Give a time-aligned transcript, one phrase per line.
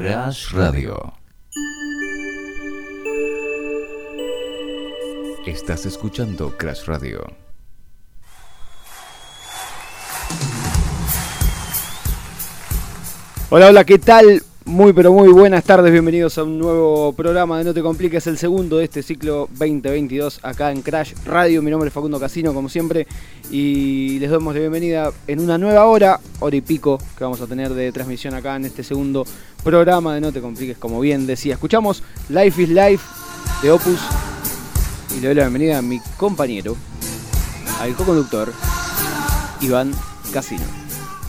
[0.00, 1.12] Crash Radio.
[5.44, 7.26] Estás escuchando Crash Radio.
[13.50, 14.40] Hola, hola, ¿qué tal?
[14.68, 18.36] Muy pero muy buenas tardes, bienvenidos a un nuevo programa de No Te Compliques, el
[18.36, 21.62] segundo de este ciclo 2022 acá en Crash Radio.
[21.62, 23.06] Mi nombre es Facundo Casino, como siempre,
[23.50, 27.46] y les damos la bienvenida en una nueva hora, hora y pico, que vamos a
[27.46, 29.24] tener de transmisión acá en este segundo
[29.64, 31.54] programa de No Te Compliques, como bien decía.
[31.54, 33.06] Escuchamos Life is Life
[33.62, 34.00] de Opus
[35.16, 36.76] y le doy la bienvenida a mi compañero,
[37.80, 38.52] al co-conductor,
[39.62, 39.92] Iván
[40.30, 40.64] Casino.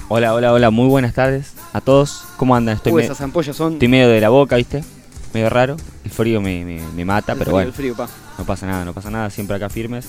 [0.10, 2.24] Hola, hola, hola, muy buenas tardes a todos.
[2.38, 2.76] ¿Cómo andan?
[2.78, 3.74] Estoy, Uy, me- esas ampollas son...
[3.74, 4.84] estoy medio de la boca, ¿viste?
[5.34, 5.78] Medio raro.
[6.04, 8.08] El frío me, me- me mata, el pero frío, bueno, el frío, pa.
[8.38, 9.30] no pasa nada, no pasa nada.
[9.30, 10.08] Siempre acá firmes.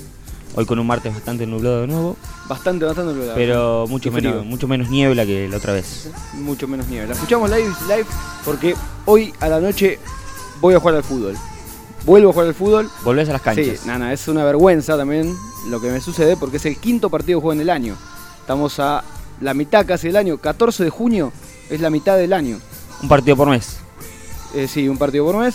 [0.56, 2.16] Hoy con un martes bastante nublado de nuevo,
[2.48, 3.34] Bastante, bastante nublado.
[3.37, 6.10] pero mucho menos, mucho menos niebla que la otra vez.
[6.34, 7.06] mucho menos nieve.
[7.06, 8.06] La escuchamos live, live
[8.45, 8.74] porque
[9.06, 10.01] hoy a la noche
[10.60, 11.37] voy a jugar al fútbol.
[12.04, 12.90] Vuelvo a jugar al fútbol.
[13.04, 13.65] Volvés a las canchas.
[13.80, 15.37] Sí, nada, es una vergüenza también
[15.68, 17.95] lo que me sucede porque es el quinto partido que juego en el año.
[18.40, 19.04] Estamos a
[19.40, 20.38] la mitad casi del año.
[20.38, 21.32] 14 de junio
[21.71, 22.59] es la mitad del año.
[23.02, 23.76] Un partido por mes.
[24.54, 25.54] Eh, sí, un partido por mes.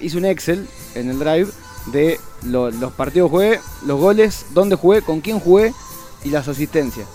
[0.00, 1.48] Hice un Excel en el drive
[1.92, 5.72] de lo- los partidos que jugué, los goles, dónde jugué, con quién jugué
[6.24, 7.06] y las asistencias.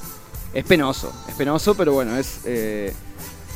[0.53, 2.39] Es penoso, es penoso, pero bueno, es.
[2.45, 2.93] eh,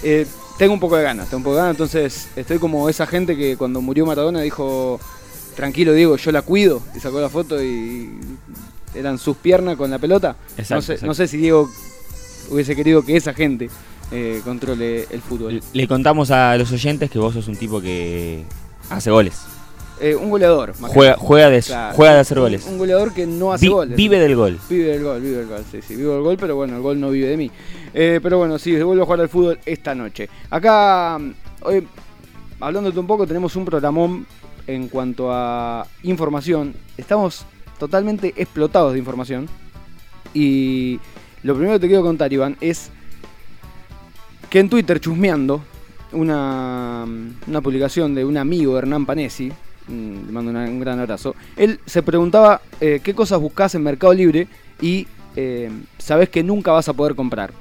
[0.04, 3.08] eh, tengo un poco de ganas, tengo un poco de ganas, entonces estoy como esa
[3.08, 5.00] gente que cuando murió Maradona dijo,
[5.56, 8.10] tranquilo Diego, yo la cuido, y sacó la foto y
[8.94, 10.36] eran sus piernas con la pelota.
[10.58, 11.08] Exacto, no, sé, exacto.
[11.08, 11.70] no sé si Diego
[12.50, 13.70] hubiese querido que esa gente
[14.12, 15.62] eh, controle el fútbol.
[15.74, 18.44] Le- contamos a los oyentes que vos sos un tipo que
[18.90, 19.42] hace goles.
[20.02, 20.74] Eh, un goleador.
[20.80, 22.66] Juega, juega, de, Claro, juega de hacer goles.
[22.66, 23.98] Un goleador que no hace Vi- goles.
[23.98, 24.58] vive del gol.
[24.70, 27.00] Vive del gol, vive del gol, sí, sí, vivo del gol, pero bueno, el gol
[27.00, 27.52] no vive de mí.
[27.94, 30.30] Eh, pero bueno, sí, vuelvo a jugar al fútbol esta noche.
[30.50, 31.20] Acá,
[31.64, 31.86] hoy,
[32.62, 34.26] hablándote un poco, tenemos un programón
[34.68, 36.74] en cuanto a información.
[36.98, 37.46] Estamos
[37.78, 39.50] totalmente explotados de información.
[40.34, 41.00] Y
[41.44, 42.90] lo primero que te quiero contar, Iván, es
[44.50, 45.62] que en Twitter, chusmeando,
[46.12, 47.06] una,
[47.48, 49.52] una publicación de un amigo, Hernán Panesi,
[49.88, 53.84] mm, le mando una- un gran abrazo, él se preguntaba eh, qué cosas buscas en
[53.84, 54.48] Mercado Libre
[54.82, 57.52] y eh, sabes que nunca vas a poder comprar.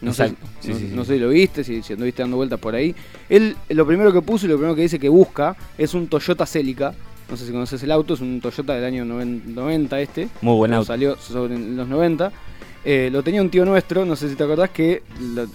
[0.00, 0.28] No sé.
[0.60, 0.92] Sí, no, sí, sí.
[0.94, 2.94] no sé si lo viste, si, si anduviste dando vueltas por ahí.
[3.28, 6.44] Él lo primero que puso y lo primero que dice que busca es un Toyota
[6.46, 6.92] Celica.
[7.30, 10.28] No sé si conoces el auto, es un Toyota del año noven- 90 este.
[10.42, 10.86] Muy buen auto.
[10.86, 12.30] Salió sobre los 90.
[12.88, 15.02] Eh, lo tenía un tío nuestro, no sé si te acordás, que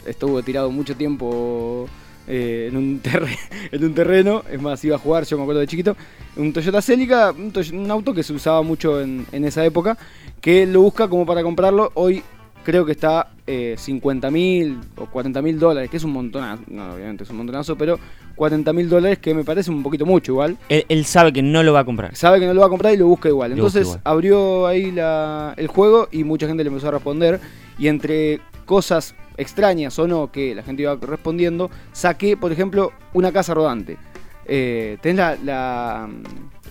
[0.06, 1.88] estuvo tirado mucho tiempo
[2.28, 3.02] eh, en, un
[3.72, 4.44] en un terreno.
[4.52, 5.96] Es más, iba a jugar, yo me acuerdo de chiquito.
[6.36, 9.98] Un Toyota Celica, un, auto que se usaba mucho en, esa época.
[10.42, 11.92] Que lo busca como para comprarlo.
[11.94, 12.22] Hoy
[12.64, 16.64] creo que está eh, 50 mil o 40 mil dólares, que es un montonazo.
[16.68, 18.00] No, obviamente es un montonazo, pero
[18.36, 21.62] 40 mil dólares que me parece un poquito mucho igual Él, él sabe que no
[21.64, 22.16] lo va a comprar.
[22.16, 23.52] sabe que no lo va a comprar y lo busca igual.
[23.52, 24.02] Lo busca Entonces igual.
[24.04, 27.40] abrió ahí la- el juego y mucha gente le empezó a responder.
[27.78, 33.32] Y entre cosas extrañas o no que la gente iba respondiendo, saqué, por ejemplo, una
[33.32, 33.98] casa rodante.
[34.46, 36.10] Eh, tenés la, la,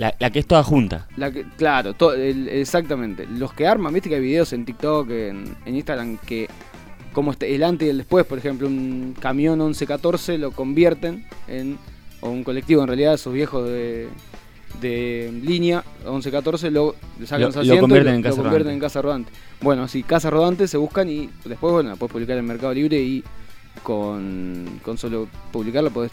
[0.01, 1.07] La, la que es toda junta.
[1.17, 3.27] la que- claro, to- el- exactamente.
[3.27, 6.49] Los que arman, viste que hay videos en TikTok, en, en Instagram, que
[7.13, 11.77] como este, el antes y el después, por ejemplo, un camión 1114 lo convierten en,
[12.21, 14.09] o un colectivo en realidad, esos viejos de,
[14.81, 16.95] de línea 1114 lo
[17.25, 18.73] sacan Lo- lo asientos y convierten en casa convierten rodante.
[18.75, 19.33] en casa rodante.
[19.61, 22.99] Bueno, sí, casa rodante se buscan y después, bueno, la puedes publicar en Mercado Libre
[23.03, 23.23] y
[23.83, 26.13] con, con solo publicarla podés,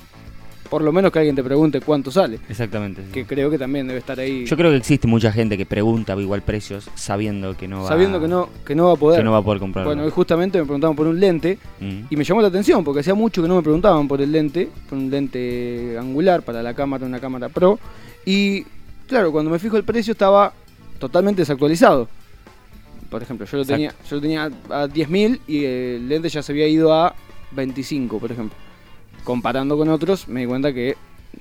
[0.70, 2.40] por lo menos que alguien te pregunte cuánto sale.
[2.50, 3.02] Exactamente.
[3.06, 3.12] sí.
[3.12, 4.46] Que creo que también debe estar ahí.
[4.46, 8.20] Yo creo que existe mucha gente que pregunta igual precios sabiendo que no va, sabiendo
[8.20, 9.20] que no, que no va a poder.
[9.20, 9.90] que no va a poder comprarlo.
[9.90, 12.02] Bueno, hoy justamente me preguntaban por un lente Mm.
[12.10, 14.70] y me llamó la atención porque hacía mucho que no me preguntaban por el lente,
[14.90, 17.80] por un lente angular para la cámara, una cámara pro.
[18.26, 18.64] Y
[19.08, 20.54] claro, cuando me fijo el precio estaba
[21.00, 22.08] totalmente desactualizado.
[23.10, 23.76] Por ejemplo, yo lo Exacto.
[23.78, 27.16] tenía, yo lo tenía a 10.000 y el lente ya se había ido a
[27.52, 28.58] 25, por ejemplo.
[29.28, 30.96] Comparando con otros, me di cuenta que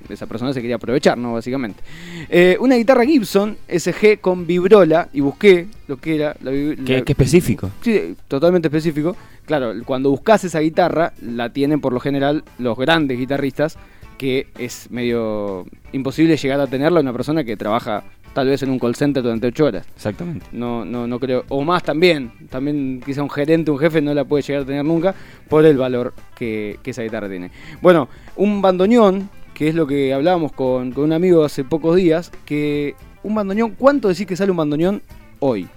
[0.09, 1.31] esa persona se quería aprovechar, ¿no?
[1.31, 1.81] Básicamente.
[2.27, 7.01] Eh, una guitarra Gibson SG con vibrola y busqué lo que era la, Qué, la-
[7.03, 7.71] qué específico.
[7.81, 9.15] Sí, totalmente específico.
[9.45, 13.77] Claro, cuando buscas esa guitarra, la tienen por lo general los grandes guitarristas,
[14.17, 18.03] que es medio imposible llegar a tenerla una persona que trabaja
[18.37, 19.87] tal vez en un call center durante 8 horas.
[19.95, 20.45] Exactamente.
[20.51, 21.43] No, no, no creo.
[21.49, 22.31] O más también.
[22.51, 25.15] También quizá un gerente, un jefe no la puede llegar a tener nunca
[25.49, 27.49] por el valor que, que esa guitarra tiene.
[27.81, 32.31] Bueno, un bandoneón, que es lo que hablábamos con, con un amigo hace pocos días,
[32.45, 32.93] que
[33.23, 35.01] un bandoneón, ¿cuánto decís que sale un bandoneón
[35.39, 35.67] hoy?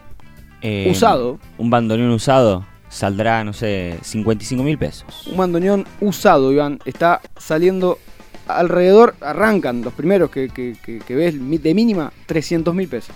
[0.60, 1.38] Eh, Usado.
[1.56, 2.66] Un bandoneón usado.
[2.90, 5.26] saldrá, no sé, 55 mil pesos.
[5.28, 7.96] Un bandoneón usado, Iván, está saliendo
[8.58, 13.14] alrededor, arrancan los primeros que, que- que- que ves de mínima 300 mil pesos.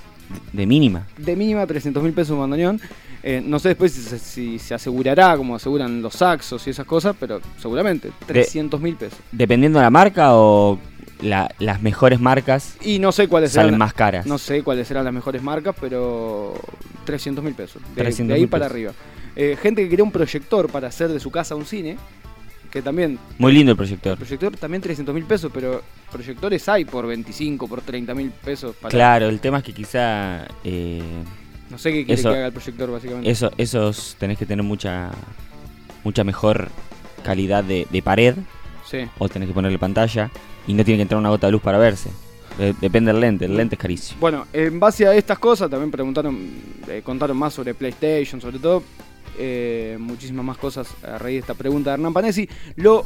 [0.52, 1.06] De mínima.
[1.18, 2.80] De mínima 300 mil pesos un bandoneón.
[3.22, 6.86] Eh, no sé después si se, si se asegurará, como aseguran los saxos y esas
[6.86, 9.18] cosas, pero seguramente 300 mil pesos.
[9.32, 10.78] Dependiendo de la marca o
[11.22, 14.26] la- las mejores marcas Y no sé cuáles salen serán, más caras.
[14.26, 16.54] no sé cuáles serán las mejores marcas, pero
[17.04, 17.80] 300 mil pesos.
[17.94, 18.72] De, 300.000 de ahí para pesos.
[18.72, 18.92] arriba.
[19.36, 21.96] Eh, gente que quería un proyector para hacer de su casa un cine,
[22.74, 24.16] que también Muy lindo el El proyector.
[24.18, 25.80] proyector también 300 mil pesos, pero
[26.10, 28.74] proyectores hay por 25, por 30 mil pesos.
[28.74, 31.00] Para, Claro, el tema es que quizá eh,
[31.70, 33.30] No sé qué quiere Eso- que haga el proyector, básicamente.
[33.30, 35.12] eso, esos tenés que tener mucha
[36.02, 36.68] mucha mejor
[37.24, 38.34] calidad de, de pared
[38.84, 38.98] Sí.
[39.18, 40.30] o tenés que ponerle pantalla
[40.66, 42.10] y no tiene que entrar una gota de luz para verse.
[42.58, 44.20] De- depende del lente, el lente es carísimo.
[44.20, 46.36] Bueno, en base a estas cosas también preguntaron,
[46.88, 48.82] eh, contaron más sobre PlayStation, sobre todo.
[49.38, 52.48] Eh, muchísimas más cosas a raíz de esta pregunta de Hernán Panesi.
[52.76, 53.04] Lo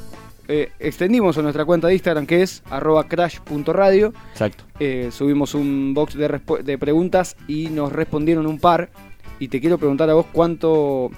[0.49, 4.13] eh, extendimos a nuestra cuenta de Instagram que es arroba crash.radio.
[4.33, 4.65] Exacto.
[4.81, 8.91] Eh, subimos un box de, de preguntas y nos respondieron un par.
[9.39, 11.11] Y te quiero preguntar a vos cuánto,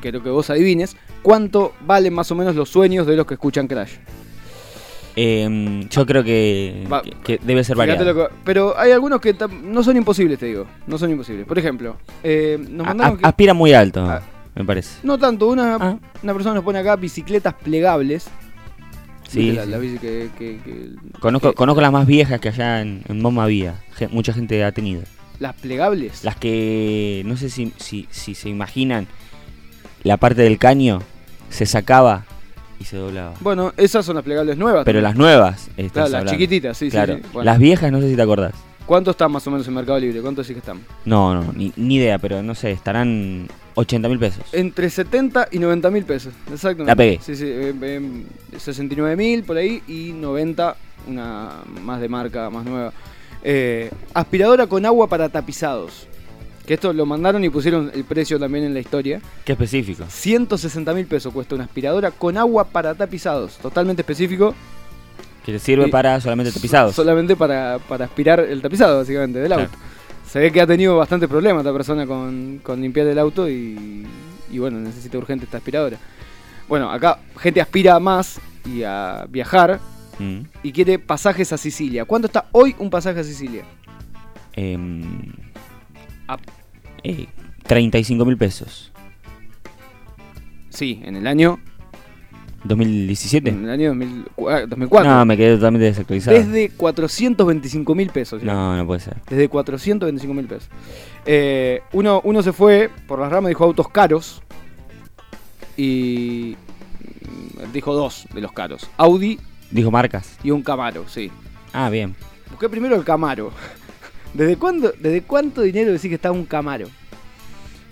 [0.00, 3.66] quiero que vos adivines, cuánto valen más o menos los sueños de los que escuchan
[3.66, 3.96] Crash.
[5.18, 8.04] Eh, yo creo que, Va- que- que debe ser variado.
[8.04, 10.66] lo que- pero hay algunos que no son imposibles, te digo.
[10.86, 11.46] No son imposibles.
[11.46, 14.20] Por ejemplo, eh, nos A- mandaron a- que- aspira muy alto, Ah.
[14.54, 14.98] me parece.
[15.02, 15.98] no tanto, una, Ah.
[16.22, 18.28] una persona nos pone acá bicicletas plegables.
[19.28, 19.70] Sí, ¿Viste la, sí.
[19.70, 23.20] la bici que, que- que- Conozco, que- conozco las más viejas que allá en, en
[23.22, 23.74] Moma había.
[24.10, 25.02] Mucha gente ha tenido.
[25.40, 26.24] las plegables.
[26.24, 29.06] Las que no sé si, si, si se imaginan
[30.02, 31.00] la parte del caño
[31.50, 32.24] se sacaba
[32.80, 33.34] y se doblaba.
[33.40, 34.84] Bueno, esas son las plegables nuevas.
[34.84, 36.32] Pero las nuevas, estás Claro, las hablando.
[36.32, 37.16] chiquititas, sí, Claro.
[37.16, 37.22] sí.
[37.32, 37.44] Bueno.
[37.44, 38.54] Las viejas no sé si te acordás.
[38.86, 40.20] ¿Cuánto están más o menos en Mercado Libre?
[40.20, 40.80] ¿Cuánto sí que están?
[41.04, 44.44] No, no, ni, ni idea, pero no sé, estarán 80 mil pesos.
[44.52, 46.90] Entre 70 y 90 mil pesos, exactamente.
[46.92, 47.18] La pegué.
[47.20, 48.24] Sí, sí, eh, eh,
[48.58, 50.76] 69 mil por ahí y 90,
[51.08, 51.50] una
[51.82, 52.92] más de marca, más nueva.
[53.42, 56.06] Eh, aspiradora con agua para tapizados.
[56.66, 59.20] Que esto lo mandaron y pusieron el precio también en la historia.
[59.44, 60.04] Qué específico.
[60.08, 63.56] 160 mil pesos cuesta una aspiradora con agua para tapizados.
[63.58, 64.54] Totalmente específico.
[65.44, 66.94] Que te sirve Y- para solamente tapizados.
[66.94, 69.62] Solamente para, para aspirar el tapizado, básicamente, del Claro.
[69.62, 69.76] auto.
[70.28, 74.04] Se ve que ha tenido bastante problemas esta persona con, con limpiar el auto y,
[74.50, 75.98] y bueno, necesita urgente esta aspiradora.
[76.66, 79.78] Bueno, acá gente aspira más y a viajar
[80.18, 80.40] Mm.
[80.64, 82.06] y quiere pasajes a Sicilia.
[82.06, 83.62] ¿Cuánto está hoy un pasaje a Sicilia?
[84.54, 85.32] Em.
[87.10, 87.28] Eh,
[87.66, 88.92] 35 mil pesos.
[90.70, 91.58] Sí, en el año,
[92.64, 93.48] 2017.
[93.50, 95.10] en el año 2000 ah, 2004.
[95.10, 96.36] No, me quedé totalmente desactualizado.
[96.36, 98.42] Desde 425 mil pesos.
[98.42, 99.16] No, no puede ser.
[99.28, 100.68] Desde 425 mil pesos.
[101.24, 104.42] Eh, uno, uno se fue por las ramas, dijo autos caros.
[105.76, 106.56] Y
[107.72, 108.88] dijo dos de los caros.
[108.96, 109.38] Audi
[109.70, 110.38] Dijo marcas.
[110.42, 111.30] y un Camaro, sí.
[111.72, 112.14] Ah, bien.
[112.50, 113.50] Busqué primero el Camaro.
[114.36, 116.88] ¿Desde cuándo, desde cuánto dinero decís que está un Camaro?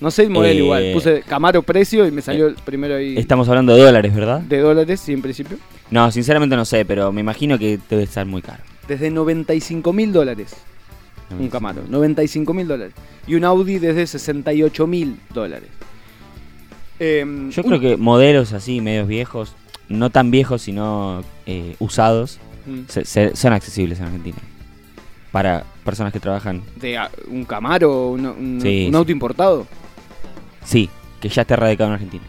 [0.00, 0.91] No sé el modelo Eh, igual.
[0.93, 4.41] Puse Camaro precio y me salió el primero ahí Estamos hablando de dólares, ¿verdad?
[4.41, 5.56] de dólares, sí, en principio.
[5.91, 8.62] No, sinceramente no sé, pero me imagino que debe estar muy caro.
[8.88, 10.55] Desde 95 mil dólares.
[11.38, 12.94] Un Camaro, 95 mil dólares.
[13.26, 15.69] Y un Audi desde 68 mil dólares.
[16.99, 19.55] Em, Yo un- creo que modelos así, medios viejos,
[19.88, 24.39] no tan viejos, sino eh, usados, Mm, se- se- son accesibles en Argentina.
[25.32, 28.96] Para personas que trabajan, De ah, un Camaro, un, un- Sí, un sí.
[28.96, 29.67] auto importado.
[30.64, 30.88] sí,
[31.20, 32.24] que ya esté radicado en Argentina.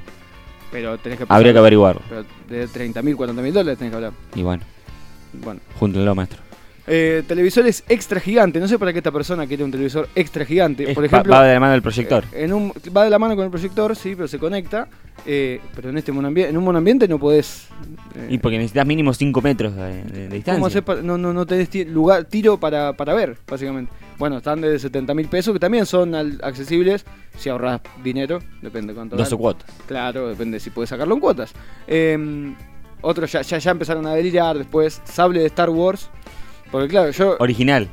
[0.71, 2.01] Pero tenés que Habría que averiguarlo.
[2.09, 4.12] Pero de 30 mil, 40 mil dólares tenés que hablar.
[4.35, 4.63] Y bueno,
[5.33, 5.62] Bueno.
[5.79, 6.39] júntenlo, maestro.
[6.88, 8.59] Eh, televisores extra gigante.
[8.59, 10.83] No sé para qué esta persona quiere un televisor extra gigante.
[10.89, 12.25] Es- Por va- ejemplo, va de la mano del proyector.
[12.33, 14.88] en un, va de la mano con el proyector, sí, pero se conecta.
[15.25, 17.67] Eh, pero en este en un monambiente no podés.
[18.15, 20.81] eh, y porque necesitas mínimo 5 metros de, de- de ¿Cómo distancia.
[20.84, 23.91] para- no, no, no tenés lugar, tiro para, para ver, básicamente.
[24.17, 27.05] Bueno, están de 70 mil pesos, que también son al- accesibles
[27.38, 29.15] si ahorras dinero, depende cuánto.
[29.17, 29.39] 12 ganas.
[29.41, 29.72] cuotas.
[29.88, 31.53] Claro, depende si puedes sacarlo en cuotas.
[31.88, 32.53] Eh,
[33.01, 35.01] otros ya, ya, ya empezaron a delirar después.
[35.05, 36.10] Sable de Star Wars.
[36.72, 37.88] Porque claro, yo Original.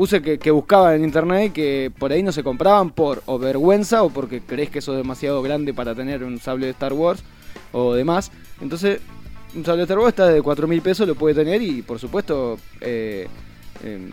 [0.00, 4.08] Puse que, que buscaba en internet que por ahí no se compraban por vergüenza o
[4.08, 7.22] porque crees que eso es demasiado grande para tener un sable de Star Wars
[7.70, 8.32] o demás.
[8.62, 9.02] Entonces,
[9.54, 11.98] un sable de Star Wars está de 4 mil pesos, lo puede tener y por
[11.98, 13.28] supuesto eh,
[13.84, 14.10] em,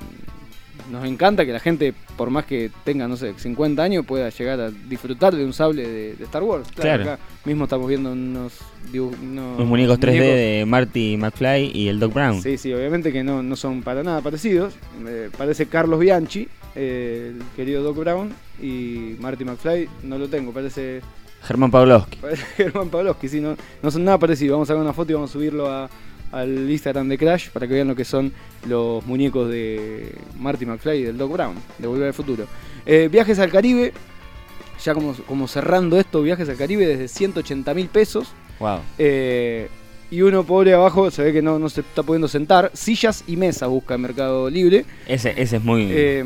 [0.92, 4.60] nos encanta que la gente, por más que tenga, no sé, 50 años, pueda llegar
[4.60, 6.68] a disfrutar de un sable de, de Star Wars.
[6.76, 7.04] Claro.
[7.04, 8.54] acá mismo estamos viendo unos,
[8.94, 10.36] unos muñecos 3D muñecos.
[10.36, 12.42] de Marty McFly y el Doc Brown.
[12.42, 14.74] Sí, sí, obviamente que no, no son para nada parecidos.
[15.06, 20.52] Eh, parece Carlos Bianchi eh, el querido Doc Brown, y Marty McFly no lo tengo,
[20.52, 21.02] parece,
[21.44, 22.18] Germán Pavlovsky.
[22.18, 24.54] parece Germán Pavlovsky, sí, no, no son nada parecidos.
[24.56, 25.90] Vamos a sacar una foto y vamos a subirlo a-
[26.32, 28.32] al Instagram de Crash para que vean lo que son
[28.68, 32.46] los muñecos de Marty McFly y del Doc Brown, de Volver al Futuro.
[32.86, 33.94] Eh, viajes al Caribe,
[34.84, 38.30] ya como, como cerrando esto, viajes al Caribe desde 180 mil pesos.
[38.60, 38.80] Wow.
[38.98, 39.70] Eh,
[40.10, 42.72] y uno pobre abajo se ve que no, no se está pudiendo sentar.
[42.74, 44.86] Sillas y mesas busca en Mercado Libre.
[45.08, 46.24] Ese, ese es muy, Eh,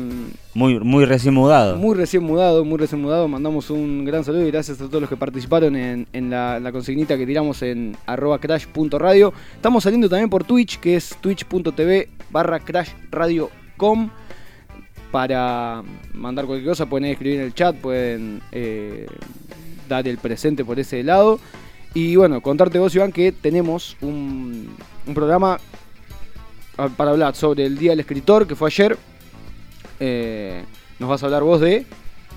[0.54, 1.76] muy, muy recién mudado.
[1.76, 3.26] muy recién mudado, muy recién mudado.
[3.26, 6.70] Mandamos un gran saludo y gracias a todos los que participaron en, en la, la
[6.72, 9.32] consignita que tiramos en arroba crash.radio.
[9.56, 14.10] Estamos saliendo también por Twitch, que es twitch.tv barra crashradio.com.
[15.10, 15.82] Para
[16.14, 19.06] mandar cualquier cosa pueden escribir en el chat, pueden eh,
[19.86, 21.38] dar el presente por ese lado.
[21.94, 24.68] Y bueno, contarte vos, Iván, que tenemos un,
[25.06, 25.58] un programa
[26.78, 28.96] ah, para hablar sobre el Día del Escritor, que fue ayer.
[30.00, 30.64] Eh,
[30.98, 31.84] nos vas a hablar vos de,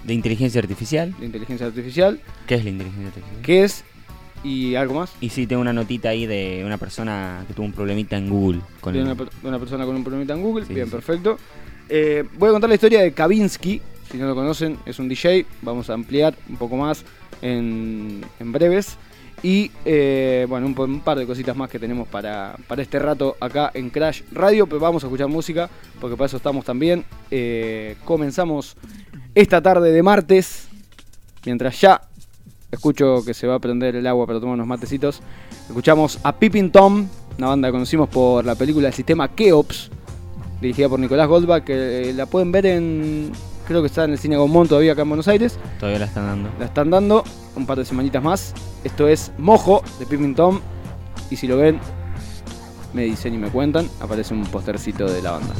[0.04, 1.16] De inteligencia artificial.
[1.20, 3.42] de inteligencia artificial, ¿Qué es la inteligencia artificial?
[3.44, 3.84] qué es
[4.44, 5.12] y algo más.
[5.22, 8.62] Y sí, tengo una notita ahí de una persona que tuvo un problemita en Google.
[8.82, 9.06] Con De el-
[9.44, 10.66] una, persona con un problemita en Google.
[10.68, 10.92] Sí, Bien, sí.
[10.92, 11.40] perfecto.
[11.90, 13.82] Eh, voy a contar la historia de Kavinsky.
[14.12, 15.48] Si no lo conocen, es un DJ.
[15.64, 17.04] Vamos a ampliar un poco más
[17.42, 18.98] en, en breves.
[19.44, 23.72] Y eh, bueno, un, par de cositas más que tenemos para, para este rato acá
[23.74, 24.66] en Crash Radio.
[24.68, 27.06] Pero vamos a escuchar música, porque para eso estamos también.
[27.30, 28.76] Eh, comenzamos
[29.36, 30.68] esta tarde de martes.
[31.46, 32.02] Mientras ya
[32.72, 35.22] escucho que se va a prender el agua para tomar unos matecitos.
[35.68, 39.90] Escuchamos a Pippin Tom, una banda que conocimos por la película El Sistema Keops,
[40.62, 43.32] dirigida por Nicolás Goldbach, que eh, la pueden ver en.
[43.68, 45.58] Creo que está en el cine Gaumont todavía acá en Buenos Aires.
[45.80, 46.50] Todavía la están dando.
[46.60, 47.24] La están dando
[47.56, 48.54] un par de semanitas más.
[48.84, 50.60] Esto es Mojo de Pippin Tom.
[51.32, 51.80] Y si lo ven,
[52.94, 53.90] me dicen y me cuentan.
[54.00, 55.54] Aparece un postercito de la banda.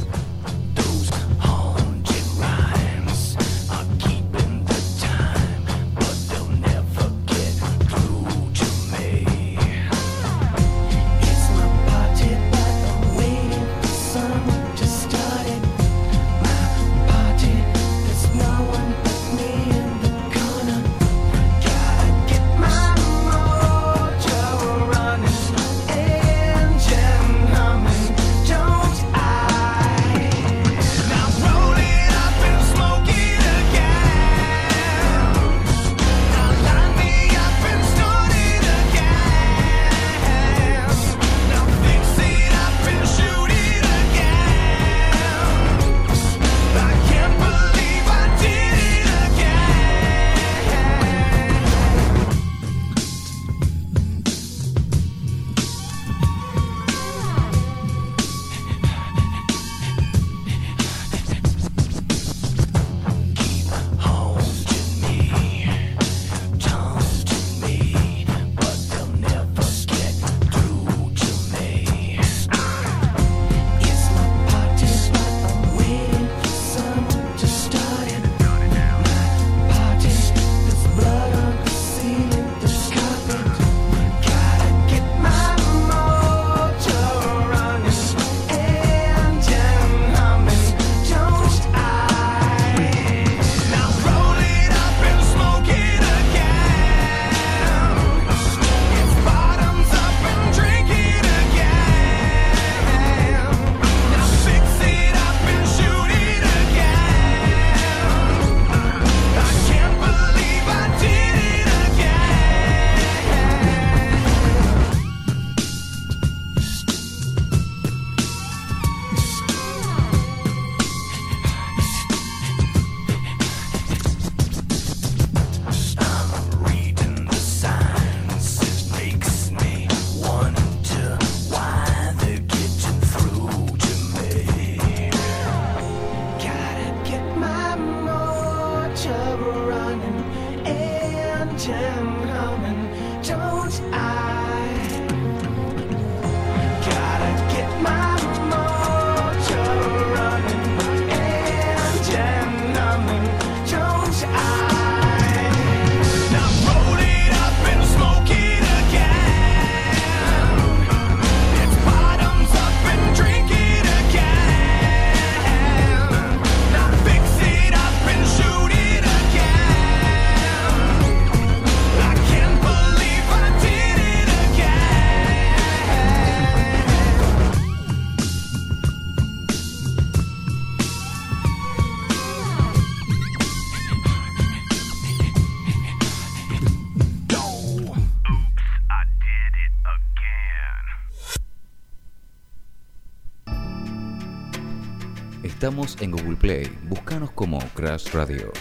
[195.66, 196.70] Estamos en Google Play.
[196.84, 198.52] Búscanos como Crash Radio.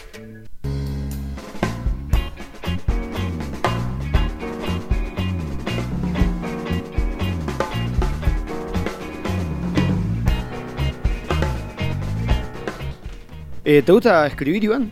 [13.63, 14.91] Eh, ¿Te gusta escribir, Iván?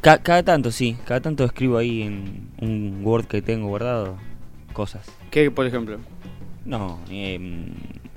[0.00, 0.96] Ca- cada tanto, sí.
[1.04, 4.16] Cada tanto escribo ahí en un Word que tengo guardado
[4.72, 5.06] cosas.
[5.30, 5.98] ¿Qué, por ejemplo?
[6.64, 7.72] No, em,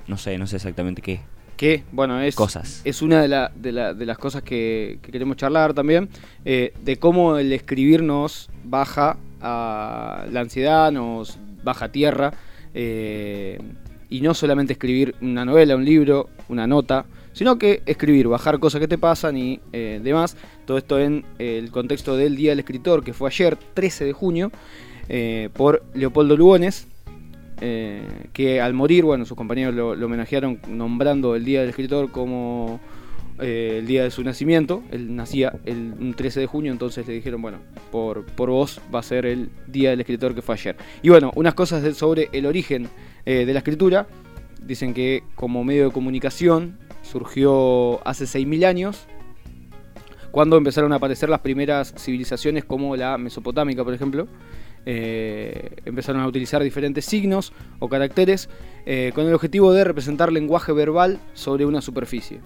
[0.06, 1.20] no sé, no sé exactamente qué.
[1.56, 2.80] Que, bueno, es, Cosas.
[2.84, 6.08] es una de, la- de, la- de las cosas que, que queremos charlar también,
[6.44, 12.32] eh, de cómo el escribir nos baja a la ansiedad, nos baja a tierra,
[12.74, 13.58] eh,
[14.10, 18.80] y no solamente escribir una novela, un libro, una nota, sino que escribir, bajar cosas
[18.80, 20.36] que te pasan y eh, demás.
[20.66, 24.50] Todo esto en el contexto del Día del Escritor, que fue ayer, 13 de junio,
[25.52, 26.86] por Leopoldo Lugones,
[27.66, 28.02] eh,
[28.34, 32.78] que al morir, bueno, sus compañeros lo, homenajearon nombrando el Día del Escritor como
[33.40, 34.82] eh, el día de su nacimiento.
[34.90, 38.98] Él nacía el un 13 de junio, entonces le dijeron, bueno, por, por vos va
[38.98, 40.76] a ser el Día del Escritor que fue ayer.
[41.00, 42.86] Y bueno, unas cosas sobre el origen
[43.24, 44.06] eh, de la escritura.
[44.62, 49.06] Dicen que como medio de comunicación surgió hace 6.000 años,
[50.32, 54.28] cuando empezaron a aparecer las primeras civilizaciones como la mesopotámica, por ejemplo.
[54.86, 58.48] Eh, empezaron a utilizar diferentes signos o caracteres
[58.86, 62.40] eh, con el objetivo de representar lenguaje verbal sobre una superficie.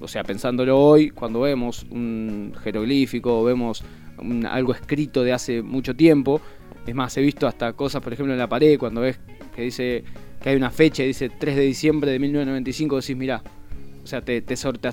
[0.00, 3.82] O sea, pensándolo hoy, cuando vemos un jeroglífico o vemos
[4.18, 6.40] un- algo escrito de hace mucho tiempo,
[6.86, 9.18] es más, he visto hasta cosas, por ejemplo, en la pared, cuando ves
[9.54, 10.04] que dice
[10.42, 13.42] que hay una fecha y dice 3 de diciembre de 1995, decís, mirá,
[14.02, 14.90] o sea, te, te, sor- te-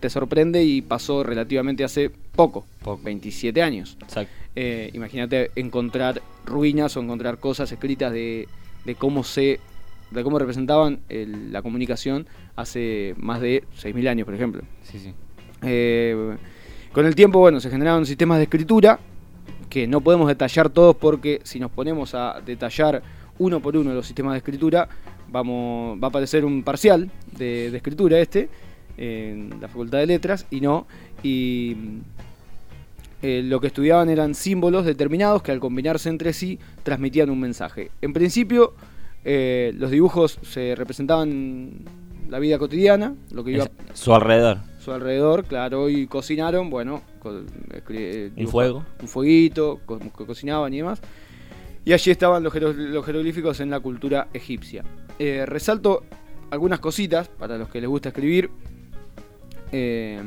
[0.00, 3.02] te sorprende y pasó relativamente hace poco, Poco.
[3.04, 3.98] 27 años.
[4.02, 4.32] Exacto.
[4.56, 8.48] Eh, Imagínate encontrar ruinas o encontrar cosas escritas de,
[8.84, 9.60] de cómo se
[10.10, 14.62] de cómo representaban el- la comunicación hace más de 6.000 años, por ejemplo.
[14.82, 15.12] Sí, sí.
[15.62, 16.36] Eh,
[16.92, 19.00] con el tiempo, bueno, se generaron sistemas de escritura
[19.68, 23.02] que no podemos detallar todos porque si nos ponemos a detallar
[23.38, 24.88] uno por uno los sistemas de escritura,
[25.28, 28.48] vamos, va a aparecer un parcial de, de escritura este
[28.96, 30.86] en la Facultad de Letras y no.
[31.22, 31.76] Y
[33.22, 37.90] eh, lo que estudiaban eran símbolos determinados que al combinarse entre sí transmitían un mensaje.
[38.02, 38.74] En principio,
[39.24, 41.70] eh, los dibujos se representaban
[42.28, 44.58] la vida cotidiana, lo que iba Es- su alrededor.
[44.80, 47.40] su alrededor, claro, y cocinaron, bueno, co-
[47.88, 48.84] eh, Un fuego.
[49.00, 51.00] un fueguito, co- co- cocinaban y demás.
[51.84, 54.84] Y allí estaban los, jero- los jeroglíficos en la cultura egipcia.
[55.18, 56.02] Resalto
[56.50, 58.50] algunas cositas para los que les gusta escribir,
[59.72, 60.20] eh,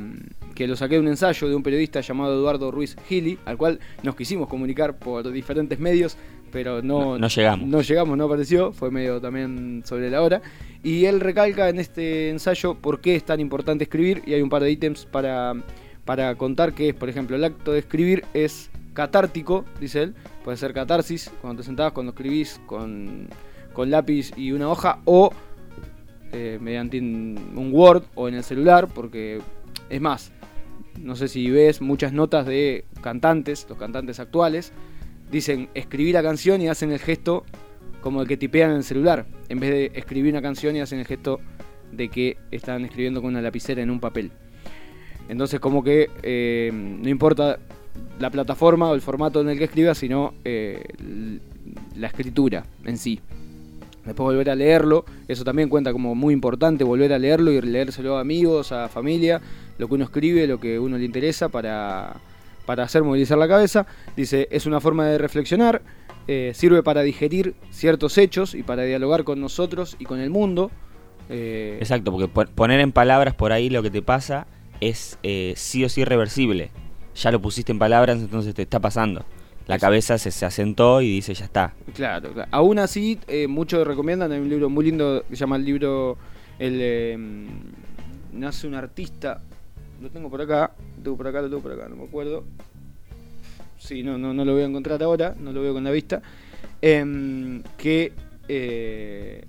[0.60, 3.80] que lo saqué de un ensayo de un periodista llamado Eduardo Ruiz Gili, al cual
[4.04, 6.18] nos quisimos comunicar por diferentes medios,
[6.52, 7.66] pero no, No- no llegamos.
[7.66, 10.42] No llegamos, no apareció, fue medio también sobre la hora.
[10.84, 14.50] Y él recalca en este ensayo por qué es tan importante escribir y hay un
[14.50, 15.54] par de ítems para,
[16.04, 20.58] para contar que es, por ejemplo, el acto de escribir es catártico, dice él, puede
[20.58, 23.28] ser catarsis, cuando te sentás, cuando escribís con,
[23.72, 25.32] con lápiz y una hoja, o
[26.34, 29.40] eh, mediante un un Word o en el celular, porque
[29.90, 30.34] es más,
[31.02, 34.74] no sé si ves muchas notas de cantantes, los cantantes actuales,
[35.32, 37.44] dicen escribir la canción y hacen el gesto
[38.02, 41.00] como el que tipean en el celular, en vez de escribir una canción y hacen
[41.00, 41.40] el gesto
[41.92, 44.32] de que están escribiendo con una lapicera en un papel.
[45.28, 47.60] Entonces como que eh, no importa
[48.20, 50.84] la plataforma o el formato en el que escribas, sino eh,
[51.96, 53.20] la escritura en sí.
[54.06, 58.18] Después volver a leerlo, eso también cuenta como muy importante, volver a leerlo y leérselo
[58.18, 59.42] a amigos, a familia,
[59.80, 62.18] lo que uno escribe, lo que uno le interesa para,
[62.68, 63.88] para hacer movilizar la cabeza.
[64.16, 65.82] Dice, es una forma de reflexionar,
[66.28, 70.70] eh, sirve para digerir ciertos hechos y para dialogar con nosotros y con el mundo.
[71.30, 74.46] Eh, Exacto, porque po- poner en palabras por ahí lo que te pasa
[74.82, 76.70] es eh, sí o sí reversible.
[77.16, 79.26] Ya lo pusiste en palabras, entonces te está pasando.
[79.68, 81.74] La cabeza se, se asentó y dice, ya está.
[81.94, 82.50] Claro, claro.
[82.52, 86.18] Aún así, muchos recomiendan, hay un libro muy lindo que se llama el libro
[86.58, 87.18] El eh,
[88.34, 89.42] Nace un artista.
[90.02, 92.44] Lo tengo por acá, lo tengo por acá, lo tengo por acá, no me acuerdo.
[93.78, 96.22] Sí, no, no, no lo voy a encontrar ahora, no lo veo con la vista.
[96.82, 98.14] Em, que
[98.48, 99.46] eh,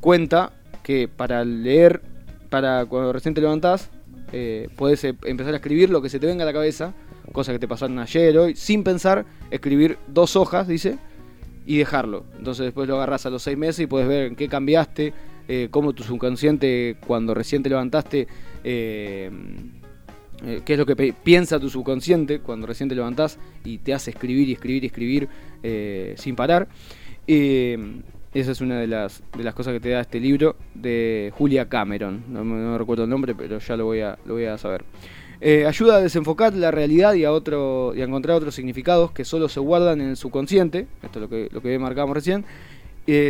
[0.00, 2.02] cuenta que para leer,
[2.50, 3.90] para cuando recién te levantás,
[4.32, 6.94] eh, puedes eh, empezar a escribir lo que se te venga a la cabeza,
[7.32, 10.98] cosas que te pasaron ayer, hoy, sin pensar, escribir dos hojas, dice,
[11.66, 12.24] y dejarlo.
[12.36, 15.12] Entonces después lo agarras a los seis meses y puedes ver en qué cambiaste,
[15.48, 18.26] eh, cómo tu subconsciente cuando recién te levantaste,
[18.64, 19.30] eh,
[20.44, 24.10] eh, qué es lo que piensa tu subconsciente cuando recién te levantás y te hace
[24.10, 25.28] escribir y escribir y escribir
[25.62, 26.68] eh, sin parar.
[27.26, 27.78] Eh,
[28.34, 31.68] Esa es una de las, de las cosas que te da este libro de Julia
[31.68, 32.24] Cameron.
[32.28, 34.84] No, recuerdo el nombre, pero ya lo voy a, lo voy a saber.
[35.40, 39.24] Eh, ayuda a desenfocar la realidad y a, otro, y a encontrar otros significados que
[39.24, 40.86] solo se guardan en el subconsciente.
[41.02, 42.44] Esto es lo que, lo que marcamos recién.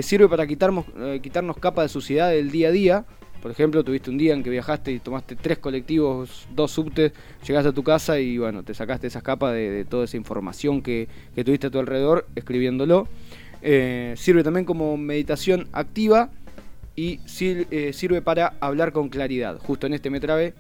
[0.03, 3.05] Sirve para quitarnos, eh, quitarnos capa de suciedad del día a día.
[3.43, 7.13] Por ejemplo, tuviste un día en que viajaste y tomaste tres colectivos, dos subtes,
[7.45, 11.09] llegaste a tu casa y bueno, te sacaste esas capas de, toda esa información que,
[11.45, 13.09] tuviste a tu alrededor escribiéndolo.
[13.61, 16.31] Eh, sirve también como meditación activa
[16.95, 19.59] y eh, sirve para hablar con claridad.
[19.59, 20.55] Justo en este me trabé,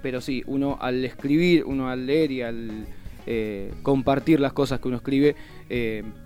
[0.00, 2.86] pero sí, uno al escribir, uno al leer y al
[3.26, 5.36] eh, compartir las cosas que uno escribe,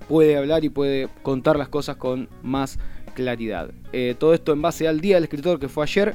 [0.08, 2.78] puede hablar y puede contar las cosas con más
[3.16, 3.70] claridad.
[3.92, 6.14] Eh, todo esto en base al Día del Escritor que fue ayer,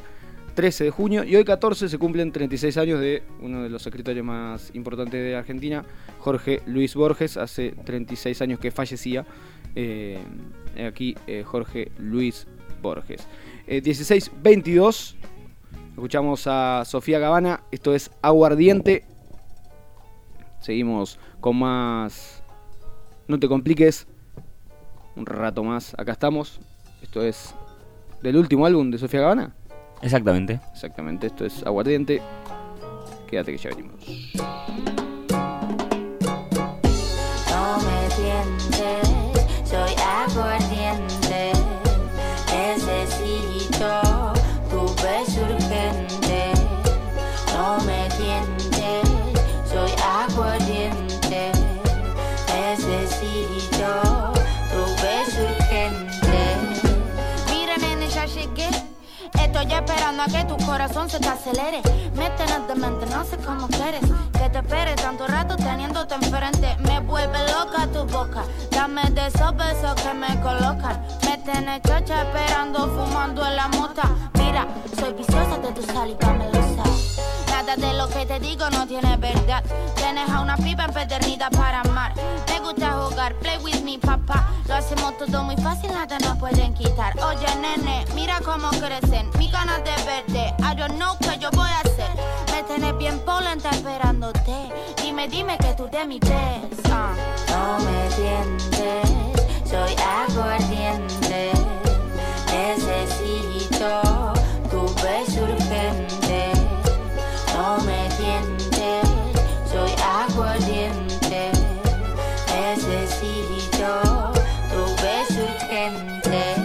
[0.53, 4.23] 13 de junio, y hoy 14 se cumplen 36 años de uno de los escritores
[4.23, 5.83] más importantes de Argentina,
[6.19, 9.25] Jorge Luis Borges, hace 36 años que fallecía.
[9.75, 10.19] Eh,
[10.87, 12.47] aquí eh, Jorge Luis
[12.81, 13.27] Borges.
[13.67, 15.15] Eh, 16-22.
[15.91, 17.63] Escuchamos a Sofía Gavana.
[17.71, 19.05] Esto es Aguardiente.
[20.59, 22.43] Seguimos con más.
[23.27, 24.07] No te compliques.
[25.15, 25.93] Un rato más.
[25.97, 26.59] Acá estamos.
[27.01, 27.53] Esto es
[28.21, 29.53] del último álbum de Sofía Gavana.
[30.01, 30.59] Exactamente.
[30.73, 31.27] Exactamente.
[31.27, 32.21] Esto es Aguardiente.
[33.27, 33.95] Quédate que ya venimos.
[60.29, 61.81] Que tu corazón se te acelere.
[62.15, 64.01] Métenos de mente, no sé cómo quieres.
[64.33, 66.77] Que te espere tanto rato teniéndote enfrente.
[66.87, 68.43] Me vuelve loca tu boca.
[68.69, 71.03] Dame de esos besos que me colocan.
[71.25, 74.03] Me tenés chocha esperando, fumando en la mota.
[74.35, 74.67] Mira,
[74.99, 76.60] soy viciosa de tu saliva melosa.
[77.61, 79.63] Nada de lo que te digo no tiene verdad.
[79.95, 82.11] Tienes a una pipa empedernida para amar.
[82.47, 84.47] Me gusta jugar, play with me, papá.
[84.67, 87.13] Lo hacemos todo muy fácil, nada nos pueden quitar.
[87.23, 89.29] Oye, nene, mira cómo crecen.
[89.37, 90.55] Mi ganas de verte.
[90.57, 92.09] I don't know qué yo voy a hacer.
[92.51, 94.71] Me tenés bien polenta esperándote.
[95.03, 96.91] Dime, dime que tú de mi ves.
[96.91, 97.13] ah.
[97.47, 101.51] No me tientes, soy aguardiente.
[102.47, 104.01] Necesito
[104.71, 106.10] tu beso urgente.
[107.61, 109.07] No me tientes,
[109.71, 111.51] soy aguardiente.
[112.47, 113.91] Necesito
[114.71, 116.55] tu beso urgente.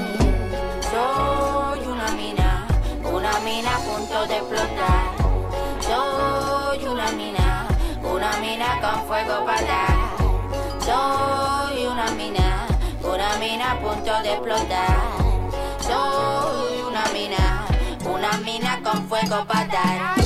[0.91, 2.67] Soy una mina,
[3.13, 5.05] una mina a punto de explotar.
[5.81, 7.67] Soy una mina,
[8.03, 9.97] una mina con fuego para dar.
[10.81, 12.67] Soy una mina,
[13.03, 14.97] una mina a punto de explotar.
[15.79, 17.67] Soy una mina,
[18.03, 20.26] una mina con fuego para dar.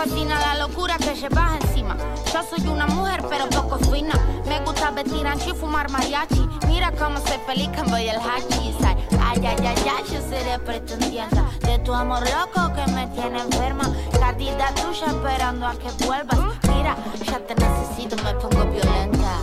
[0.00, 1.94] Fascina la locura que llevas encima.
[2.32, 4.14] Yo soy una mujer, pero poco fina.
[4.48, 6.40] Me gusta vestir ancho y fumar mariachi.
[6.68, 8.74] Mira cómo soy feliz cuando voy el hachi.
[9.22, 13.92] Ay, ay, ay, ay, yo seré pretendienta de tu amor loco que me tiene enferma.
[14.18, 16.38] Cardida tuya esperando a que vuelvas.
[16.74, 19.36] Mira, ya te necesito, me pongo violenta.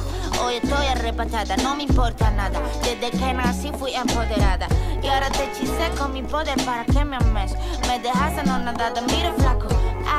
[0.43, 2.59] Hoy estoy arrebatada, no me importa nada.
[2.83, 4.67] Desde que nací fui empoderada.
[5.03, 7.53] Y ahora te hechicé con mi poder para que me ames.
[7.87, 9.67] Me dejas anonadada, mira flaco.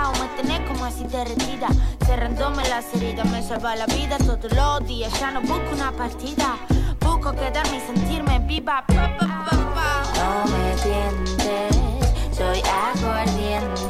[0.00, 1.68] Au, me tenés como así derretida.
[2.06, 5.12] Cerrándome las heridas, me salva la vida todos los días.
[5.20, 6.56] Ya no busco una partida.
[7.00, 8.84] Busco quedarme y sentirme viva.
[8.86, 9.16] Pa.
[10.18, 13.87] No me tientes, soy aguardiente.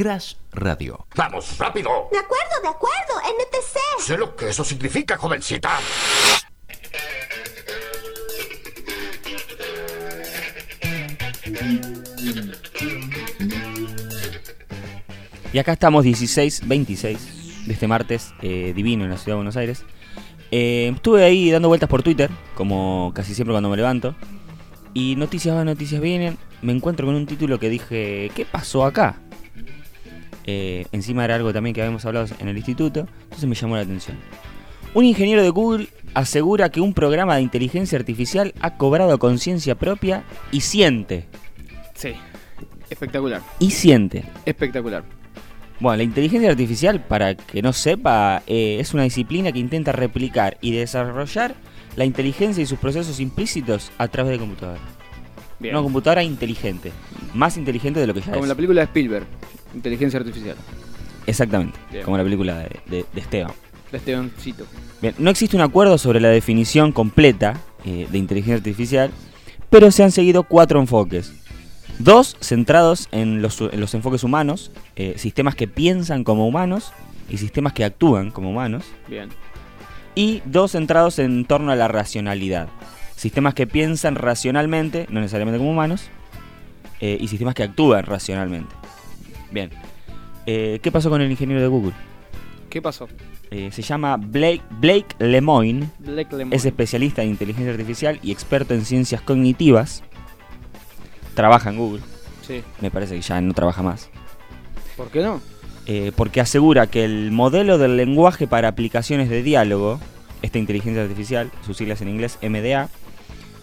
[0.00, 1.06] Crash Radio.
[1.14, 2.08] ¡Vamos, rápido!
[2.10, 4.02] De acuerdo, de acuerdo, NTC.
[4.02, 5.78] Sé lo que eso significa, jovencita.
[15.52, 19.58] Y acá estamos 16, 26 de este martes eh, divino en la ciudad de Buenos
[19.58, 19.84] Aires.
[20.50, 24.14] Eh, estuve ahí dando vueltas por Twitter, como casi siempre cuando me levanto.
[24.94, 26.38] Y noticias van, noticias vienen.
[26.62, 29.20] Me encuentro con un título que dije, ¿qué pasó acá?
[30.44, 33.82] Eh, encima era algo también que habíamos hablado en el instituto, entonces me llamó la
[33.82, 34.16] atención.
[34.92, 40.24] Un ingeniero de Google asegura que un programa de inteligencia artificial ha cobrado conciencia propia
[40.50, 41.26] y siente.
[41.94, 42.14] Sí.
[42.88, 43.40] Espectacular.
[43.60, 44.24] Y siente.
[44.44, 45.04] Espectacular.
[45.78, 50.58] Bueno, la inteligencia artificial, para que no sepa, eh, es una disciplina que intenta replicar
[50.60, 51.54] y desarrollar
[51.96, 54.80] la inteligencia y sus procesos implícitos a través de computadora.
[55.60, 55.74] Bien.
[55.74, 56.90] Una computadora inteligente.
[57.34, 58.48] Más inteligente de lo que ya Como es.
[58.48, 59.26] la película de Spielberg,
[59.74, 60.56] Inteligencia Artificial,
[61.26, 61.78] Exactamente.
[61.92, 62.04] Bien.
[62.04, 63.52] Como la película de, de- de Esteban.
[63.92, 64.64] de Estebancito.
[65.02, 69.10] Bien, no existe un acuerdo sobre la definición completa eh, de inteligencia artificial,
[69.68, 71.32] pero se han seguido cuatro enfoques.
[71.98, 76.92] Dos centrados en los, en los enfoques humanos, eh, sistemas que piensan como humanos
[77.28, 78.84] y sistemas que actúan como humanos.
[79.08, 79.28] Bien.
[80.14, 82.68] Y dos centrados en torno a la racionalidad.
[83.20, 86.08] Sistemas que piensan racionalmente, no necesariamente como humanos,
[87.00, 88.74] eh, y sistemas que actúan racionalmente.
[89.50, 89.68] Bien.
[90.46, 91.92] Eh, ¿Qué pasó con el ingeniero de Google?
[92.70, 93.10] ¿Qué pasó?
[93.50, 95.90] Eh, se llama Blake, Blake Lemoine.
[95.98, 96.54] Black Lemon.
[96.54, 100.02] Es especialista en inteligencia artificial y experto en ciencias cognitivas.
[101.34, 102.00] Trabaja en Google.
[102.40, 102.62] Sí.
[102.80, 104.08] Me parece que ya no trabaja más.
[104.96, 105.42] ¿Por qué no?
[105.84, 110.00] Eh, porque asegura que el modelo del lenguaje para aplicaciones de diálogo,
[110.40, 112.88] esta inteligencia artificial, sus siglas en inglés MDA,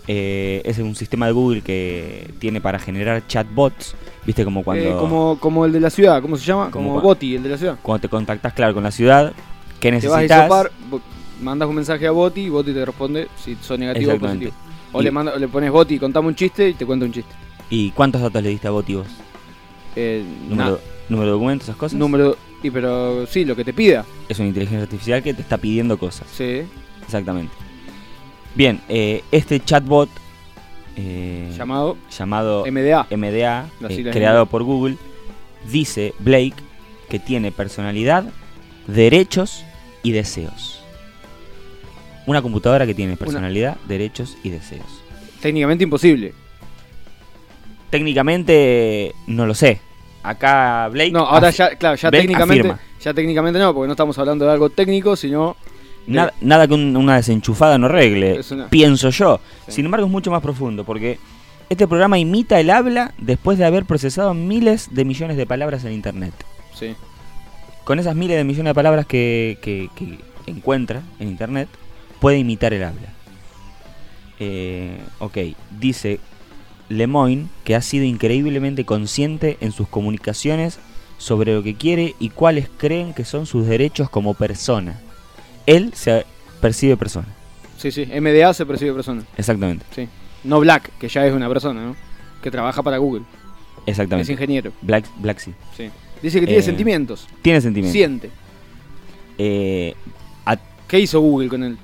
[0.07, 4.95] eh, es un sistema de Google que tiene para generar chatbots, viste como cuando, Eh,
[4.97, 6.71] como, como el de la ciudad, ¿cómo se llama?
[6.71, 7.77] Como Boti, el de la ciudad.
[7.81, 9.33] cuando te contactas claro con la ciudad,
[9.79, 10.69] ¿qué Te vas a necesitas?
[11.41, 14.51] mandas un mensaje a Boti y Boti te responde si son negativo o positivo.
[14.93, 17.11] O Y- le, manda, o le pones Boti, contame un chiste y te cuenta un
[17.11, 17.31] chiste.
[17.69, 19.07] ¿Y cuántos datos le diste a Boti vos?
[19.95, 21.99] Eh, ¿Número, número de documentos, esas cosas?
[21.99, 22.37] Número.
[22.63, 24.03] Y pero sí, lo que te pida.
[24.29, 26.27] Es una inteligencia artificial que te está pidiendo cosas.
[26.33, 26.63] Sí.
[27.03, 27.53] Exactamente.
[28.57, 30.09] Bien, eh, este chatbot
[30.95, 33.05] eh, Llamado llamado MDA.
[33.15, 34.97] MDA, eh, creado por Google,
[35.71, 36.55] dice Blake
[37.07, 38.23] que tiene personalidad,
[38.87, 39.63] derechos
[40.01, 40.81] y deseos.
[42.25, 45.03] Una computadora que tiene personalidad, derechos y deseos.
[45.39, 46.33] Técnicamente imposible.
[47.91, 49.79] Técnicamente no lo sé.
[50.23, 52.69] Acá Blake No, ahora ya, claro, ya técnicamente.
[52.69, 52.79] afirma.
[53.03, 55.55] Ya técnicamente no, porque no estamos hablando de algo técnico, sino.
[56.07, 59.39] Nada, nada que un- una desenchufada no arregle, una- pienso yo.
[59.67, 59.73] Sí.
[59.73, 61.19] Sin embargo, es mucho más profundo porque
[61.69, 65.91] este programa imita el habla después de haber procesado miles de millones de palabras en
[65.93, 66.33] Internet.
[66.73, 66.95] Sí.
[67.83, 71.67] Con esas miles de millones de palabras que, que- que encuentra en Internet,
[72.21, 73.13] puede imitar el habla.
[74.39, 75.37] Eh, ok,
[75.79, 76.19] dice
[76.89, 80.79] Lemoyne que ha sido increíblemente consciente en sus comunicaciones
[81.17, 84.99] sobre lo que quiere y cuáles creen que son sus derechos como persona.
[85.67, 86.25] Él se
[86.61, 87.27] percibe persona,
[87.77, 88.05] Sí, sí.
[88.05, 89.21] MDA se percibe persona.
[89.37, 90.07] exactamente, Sí.
[90.43, 91.95] No Black, que ya es una persona, ¿no?
[92.41, 93.21] Que trabaja para Google.
[93.85, 94.31] Es exactamente.
[94.31, 94.71] ingeniero.
[94.81, 95.53] Black, Black sí.
[95.75, 95.89] Sí.
[96.21, 97.27] Dice que tiene Eh, sentimientos.
[97.43, 97.93] Tiene sentimiento.
[97.93, 98.29] Siente.
[99.37, 99.93] Eh,
[100.45, 101.77] a- ¿Qué hizo Google con él?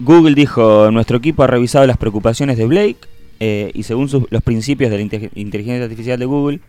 [0.00, 2.98] Google dijo, nuestro equipo ha revisado las preocupaciones de Blake
[3.40, 6.60] eh, y según sus- los principios de la inte- inteligencia artificial de Google,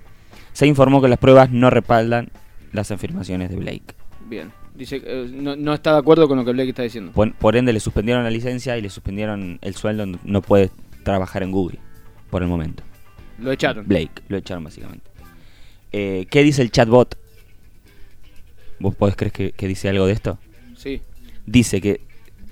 [0.53, 2.29] se informó que las pruebas no respaldan
[2.73, 3.95] las afirmaciones de Blake.
[4.27, 4.51] Bien.
[4.79, 7.11] Dice eh, no, no está de acuerdo con lo que Blake está diciendo.
[7.11, 10.71] Por, por ende le suspendieron la licencia y le suspendieron el sueldo, no- no puede
[11.03, 11.77] trabajar en Google
[12.31, 12.81] por el momento.
[13.39, 13.85] Lo echaron.
[13.87, 15.09] Blake, lo echaron básicamente.
[15.91, 17.17] Eh, ¿Qué dice el chatbot?
[18.79, 20.39] ¿Vos podés creer que, que dice algo de esto?
[20.77, 21.01] Sí.
[21.45, 21.99] dice que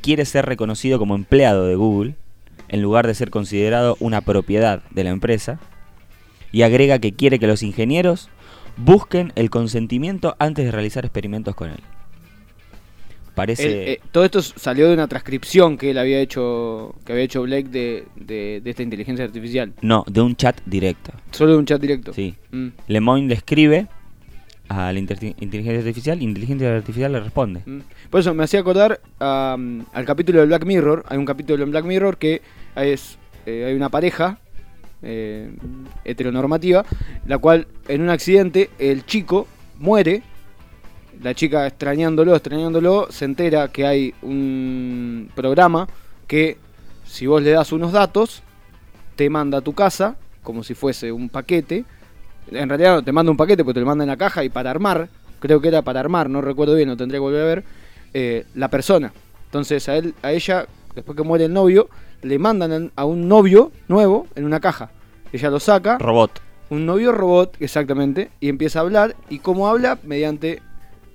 [0.01, 2.15] quiere ser reconocido como empleado de Google
[2.67, 5.59] en lugar de ser considerado una propiedad de la empresa
[6.51, 8.29] y agrega que quiere que los ingenieros
[8.75, 11.79] busquen el consentimiento antes de realizar experimentos con él.
[13.37, 17.43] Parece eh, todo esto salió de una transcripción que él había hecho, que había hecho
[17.43, 19.73] Blake de, de- de esta inteligencia artificial.
[19.81, 21.11] no, de un chat directo.
[21.31, 22.13] Solo de un chat directo.
[22.13, 22.35] Sí.
[22.51, 23.87] Mm, Lemoyne le escribe
[24.69, 27.61] a la inteligencia artificial inteligencia artificial le responde.
[27.65, 27.79] mm.
[28.09, 31.05] Por eso me hacía acordar am, al capítulo de Black Mirror.
[31.07, 32.41] Hay un capítulo en Black Mirror que
[32.75, 34.39] es eh, hay una pareja
[35.03, 35.51] eh,
[36.05, 36.85] heteronormativa,
[37.27, 39.47] la cual en un accidente el chico
[39.77, 40.23] muere.
[41.21, 45.87] La chica extrañándolo, extrañándolo, se entera que hay un programa
[46.27, 46.57] que
[47.05, 48.43] si vos le das unos datos,
[49.15, 51.85] te manda a tu casa, como si fuese un paquete,
[52.51, 54.49] en realidad no, te manda un paquete, pues te lo manda en la caja y
[54.49, 57.45] para armar, creo que era para armar, no recuerdo bien, lo tendría que volver a
[57.45, 57.63] ver,
[58.13, 59.11] eh, la persona.
[59.45, 61.89] Entonces a él, a ella, después que muere el novio,
[62.21, 64.91] le mandan a un novio nuevo en una caja.
[65.31, 66.41] Ella lo saca, Robot.
[66.69, 69.15] un novio robot, exactamente, y empieza a hablar.
[69.29, 69.97] ¿Y cómo habla?
[70.03, 70.61] Mediante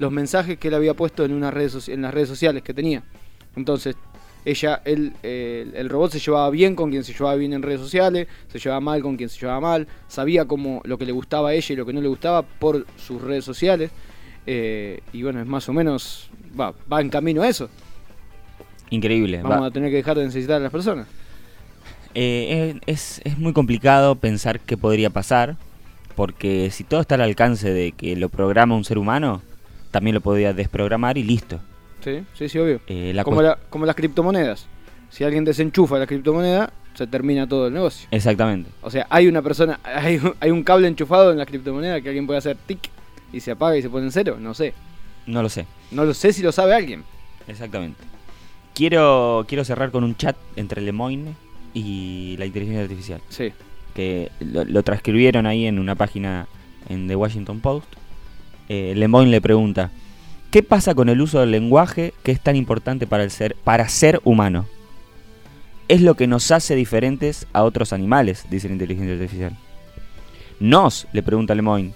[0.03, 3.03] los mensajes que él había puesto en, en las redes sociales que tenía.
[3.55, 3.95] Entonces,
[4.45, 7.81] ella, él, eh, el robot se llevaba bien con quien se llevaba bien en redes
[7.81, 11.51] sociales, se llevaba mal con quien se llevaba mal, sabía como lo que le gustaba
[11.51, 13.91] a ella y lo que no le gustaba por sus redes sociales.
[14.45, 17.69] eh, y bueno, es más o menos, va, va en camino a eso.
[18.91, 19.41] Increíble.
[19.43, 19.67] Vamos va.
[19.67, 21.07] a tener que dejar de necesitar a las personas.
[22.15, 25.57] Eh, es, es muy complicado pensar qué podría pasar,
[26.17, 29.41] porque si todo está al alcance de que lo programa un ser humano,
[29.93, 31.61] también lo podría desprogramar y listo.
[32.03, 32.81] Sí, sí, sí, obvio.
[32.89, 34.67] Eh, la como, la- como las criptomonedas.
[35.11, 38.09] Si alguien desenchufa la criptomoneda, se termina todo el negocio.
[38.11, 38.71] Exactamente.
[38.83, 42.09] O sea, hay una persona, hay, un- hay un cable enchufado en la criptomoneda que
[42.09, 42.91] alguien puede hacer tic
[43.33, 44.37] y se apaga y se pone en cero.
[44.41, 44.75] No sé.
[45.27, 45.67] No lo sé.
[45.93, 47.05] No lo sé si lo sabe alguien.
[47.47, 48.03] Exactamente.
[48.75, 51.35] Quiero, quiero cerrar con un chat entre Lemoyne
[51.75, 53.21] y la inteligencia artificial.
[53.29, 53.53] Sí.
[53.95, 56.47] que lo, lo transcribieron ahí en una página
[56.89, 57.87] en The Washington Post.
[58.75, 59.91] Eh, Lemoyne le pregunta,
[60.51, 63.87] ¿qué pasa con el uso del lenguaje que es tan importante para el ser, para
[63.91, 64.65] ser humano?
[65.89, 69.59] Es lo que nos hace diferentes a otros animales, dice la inteligencia artificial.
[70.59, 71.93] Nos, le pregunta Lemoyne,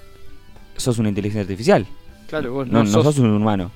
[0.77, 1.87] sos una inteligencia artificial,
[2.29, 3.71] Claro, vos no, no, no sos- un humano.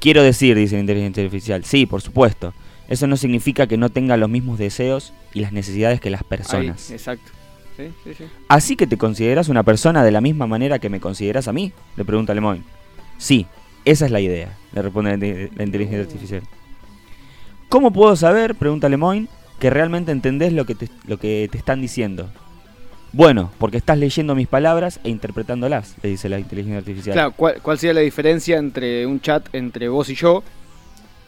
[0.00, 2.52] Quiero decir, dice la inteligencia artificial, sí, por supuesto.
[2.88, 6.26] Eso no significa que no tenga los mismos deseos y las necesidades que las ahí,
[6.28, 6.90] personas.
[6.90, 7.30] exacto.
[7.76, 8.24] Sí, sí, sí.
[8.48, 11.72] ¿Así que te consideras una persona de la misma manera que me consideras a mí?
[11.96, 12.62] Le pregunta Lemoyne.
[13.18, 13.46] Sí,
[13.84, 16.42] esa es la idea, le responde la, inte- la inteligencia artificial.
[17.68, 19.26] ¿Cómo puedo saber, pregunta Lemoyne,
[19.58, 22.30] que realmente entendés lo que, te, lo que te están diciendo?
[23.12, 27.14] Bueno, porque estás leyendo mis palabras e interpretándolas, le dice la inteligencia artificial.
[27.14, 30.42] Claro, ¿cuál, cuál sería la diferencia entre un chat entre vos y yo,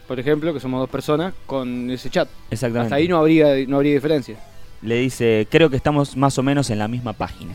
[0.09, 2.29] por ejemplo, que somos dos personas, con ese chat?
[2.51, 2.87] Exactamente.
[2.87, 4.37] Hasta ahí no habría, no habría diferencia.
[4.83, 7.55] Le dice, creo que estamos más o menos en la misma página.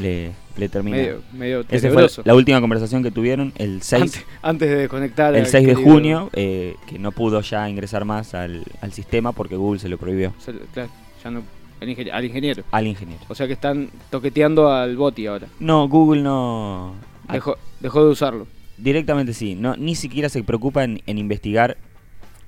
[0.00, 0.96] Le, le termina.
[0.96, 5.34] Medio, medio Esa fue la última conversación que tuvieron el 6 Antes, antes de desconectar.
[5.34, 8.92] el al 6 de querido- junio, eh, que no pudo ya ingresar más al, al
[8.92, 10.88] sistema porque Google se lo prohibió se- Claro,
[11.22, 11.42] ya no.
[11.82, 12.64] ingeniero- al ingeniero.
[12.70, 13.22] al ingeniero.
[13.28, 15.48] O sea que están toqueteando al boti ahora.
[15.58, 16.94] No, Google no...
[17.30, 18.46] Dejó, dejó de usarlo.
[18.78, 21.76] Directamente sí, no, ni siquiera se preocupa en, en investigar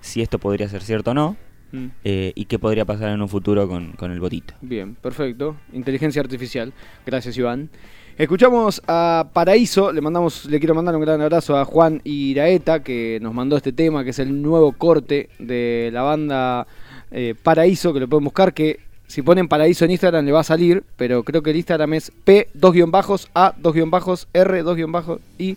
[0.00, 1.36] si esto podría ser cierto o no
[1.72, 1.86] Mm.
[2.04, 4.54] eh, y qué podría pasar en un futuro con, con el botito.
[4.60, 5.56] Bien, perfecto.
[5.72, 6.72] Inteligencia artificial.
[7.04, 7.70] Gracias, Iván.
[8.18, 13.18] Escuchamos a Paraíso, le mandamos, le quiero mandar un gran abrazo a Juan Iraeta que
[13.22, 16.66] nos mandó este tema, que es el nuevo corte de la banda
[17.10, 20.44] eh, Paraíso, que lo pueden buscar, que si ponen Paraíso en Instagram le va a
[20.44, 24.28] salir, pero creo que el Instagram es P, dos guion bajos, A, dos guion bajos,
[24.34, 25.56] R, dos guion bajos y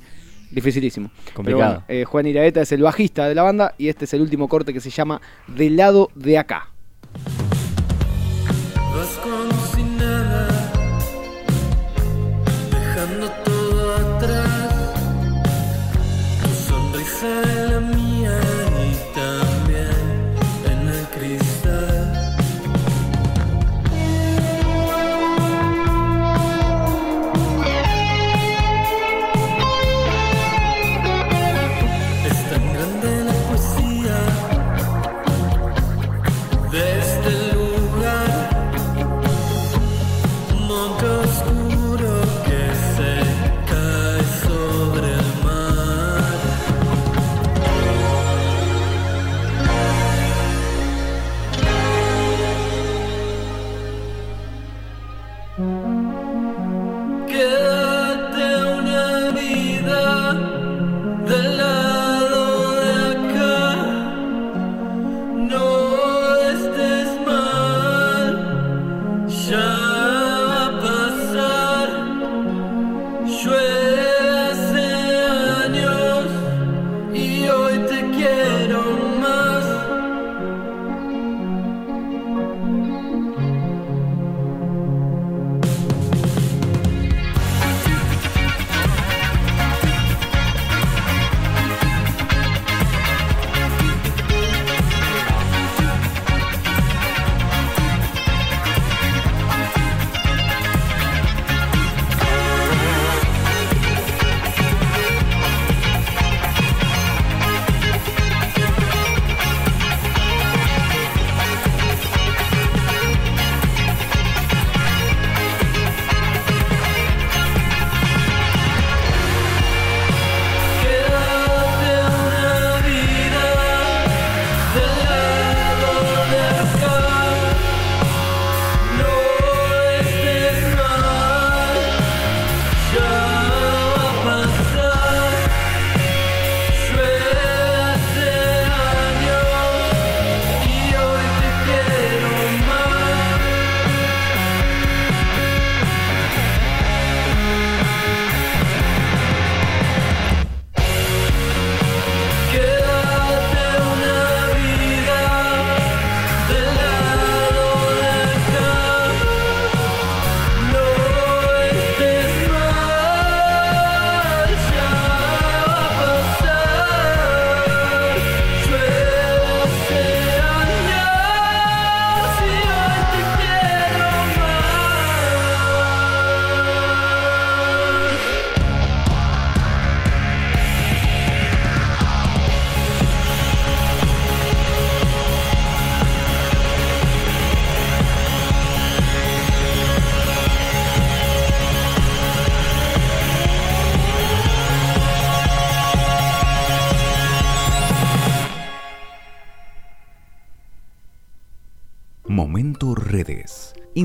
[0.52, 1.10] dificilísimo.
[1.24, 1.72] Pero Complicado.
[1.72, 4.48] bueno, eh, Juan Iraeta es el bajista de la banda y este es el último
[4.48, 6.70] corte que se llama Del lado de acá.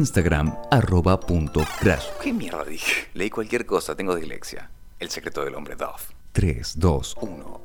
[0.01, 2.07] Instagram arroba punto crash.
[2.23, 3.09] ¿Qué mierda dije?
[3.13, 4.71] Leí cualquier cosa, tengo dislexia.
[4.99, 6.01] El secreto del hombre Dove.
[6.33, 7.61] 3, 2, 1.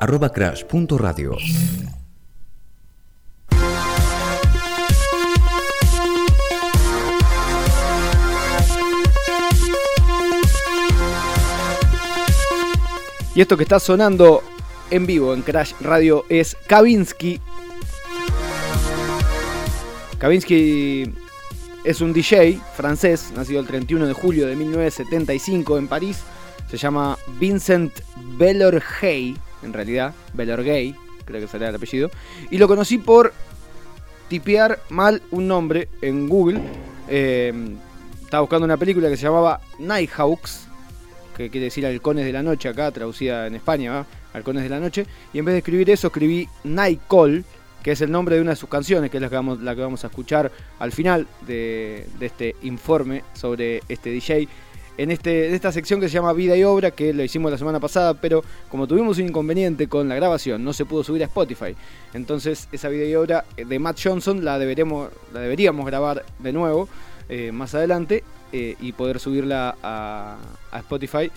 [0.00, 1.36] Arroba crash punto radio.
[13.34, 14.42] Y esto que está sonando
[14.90, 17.42] en vivo en Crash Radio es Kavinsky.
[20.18, 21.27] Kavinsky
[21.84, 26.22] es un DJ francés, nacido el 31 de julio de 1975 en París.
[26.70, 27.92] Se llama Vincent
[28.36, 32.10] Bellorgey, en realidad, Bellorgey, creo que sería el apellido.
[32.50, 33.32] Y lo conocí por
[34.28, 36.60] tipear mal un nombre en Google.
[37.08, 37.52] Eh,
[38.22, 40.66] estaba buscando una película que se llamaba Nighthawks,
[41.36, 44.04] que quiere decir Halcones de la Noche acá, traducida en España.
[44.34, 45.06] Halcones de la Noche.
[45.32, 47.44] Y en vez de escribir eso, escribí Nightcall,
[47.88, 49.74] que es el nombre de una de sus canciones, que es la que vamos, la
[49.74, 54.46] que vamos a escuchar al final de, de este informe sobre este DJ.
[54.98, 57.80] En, este, esta sección que se llama Vida y Obra, que lo hicimos la semana
[57.80, 61.74] pasada, pero como tuvimos un inconveniente con la grabación, no se pudo subir a Spotify.
[62.12, 66.90] Entonces esa Vida y Obra de Matt Johnson la, deberemos, la deberíamos grabar de nuevo
[67.30, 68.22] eh, más adelante
[68.52, 70.36] eh, y poder subirla a
[70.80, 71.30] Spotify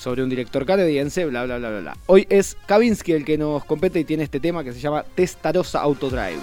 [0.00, 1.96] sobre un director canadiense, bla, bla, bla, bla, bla.
[2.06, 5.80] Hoy es Kavinsky el que nos compete y tiene este tema que se llama Testarossa
[5.82, 6.40] Autodrive.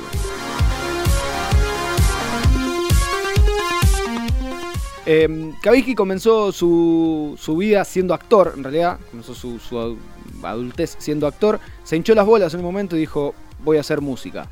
[5.07, 9.97] Eh, Kavinsky comenzó su, su vida siendo actor, en realidad, comenzó su, su
[10.43, 13.33] adultez siendo actor, se hinchó las bolas en un momento y dijo,
[13.63, 14.51] voy a hacer música.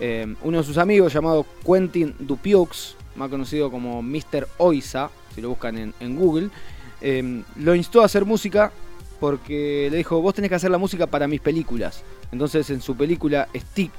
[0.00, 4.48] Eh, uno de sus amigos llamado Quentin Dupieux, más conocido como Mr.
[4.58, 6.50] Oisa, si lo buscan en Google,
[7.06, 8.72] eh, lo instó a hacer música
[9.20, 12.02] porque le dijo, vos tenés que hacer la música para mis películas.
[12.32, 13.92] Entonces en su película Stick,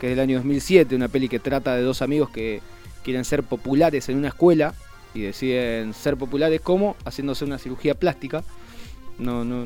[0.00, 2.60] que es del año 2007, una peli que trata de dos amigos que
[3.04, 4.74] quieren ser populares en una escuela
[5.14, 8.42] y deciden ser populares como haciéndose una cirugía plástica.
[9.20, 9.64] No, no,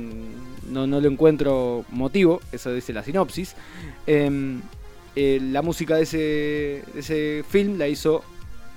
[0.69, 3.55] no, no le encuentro motivo, eso dice la sinopsis.
[4.07, 4.61] Eh,
[5.17, 6.19] eh, la música de ese,
[6.93, 8.23] de ese film la hizo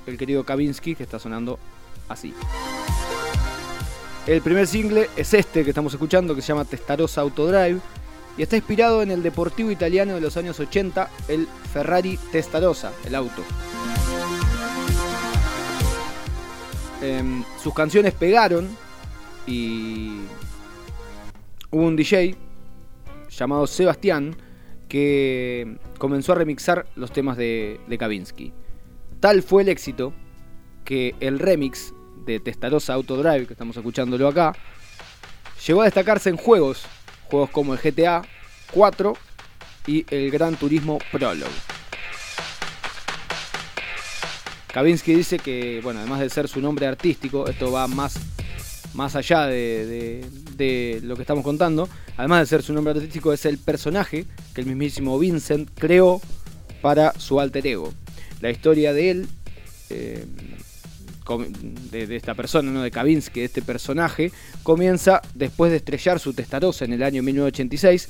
[0.08, 1.60] el querido Kavinsky, que está sonando
[2.08, 2.34] así.
[4.28, 7.80] El primer single es este que estamos escuchando, que se llama Testarossa Autodrive,
[8.38, 13.14] y está inspirado en el deportivo italiano de los años 80, el Ferrari Testarossa, el
[13.14, 13.44] auto.
[17.04, 18.68] Eh, sus canciones pegaron
[19.46, 20.22] y
[21.70, 22.36] hubo un DJ
[23.30, 24.36] llamado Sebastián
[24.90, 28.54] que comenzó a remixar los temas de, de Kavinsky.
[29.20, 30.14] Tal fue el éxito
[30.84, 31.94] que el remix
[32.26, 34.54] de Testarossa Autodrive, que estamos escuchándolo acá,
[35.66, 36.84] llegó a destacarse en juegos,
[37.26, 38.24] juegos como el GTA
[38.72, 39.14] 4
[39.88, 41.46] y el Gran Turismo Prologue.
[44.76, 48.20] Kavinsky dice que, bueno, además de ser su nombre artístico, esto va más,
[48.94, 50.26] más allá de,
[50.58, 51.88] de, lo que estamos contando.
[52.18, 56.20] Además de ser su nombre artístico, es el personaje que el mismísimo Vincent creó
[56.82, 57.94] para su alter ego.
[58.42, 59.28] La historia de él,
[59.90, 60.26] eh,
[61.92, 62.82] de, de, esta persona, ¿no?
[62.82, 64.32] de Kavinsky, de este personaje,
[64.64, 68.10] comienza después de estrellar su testarossa en el año 1986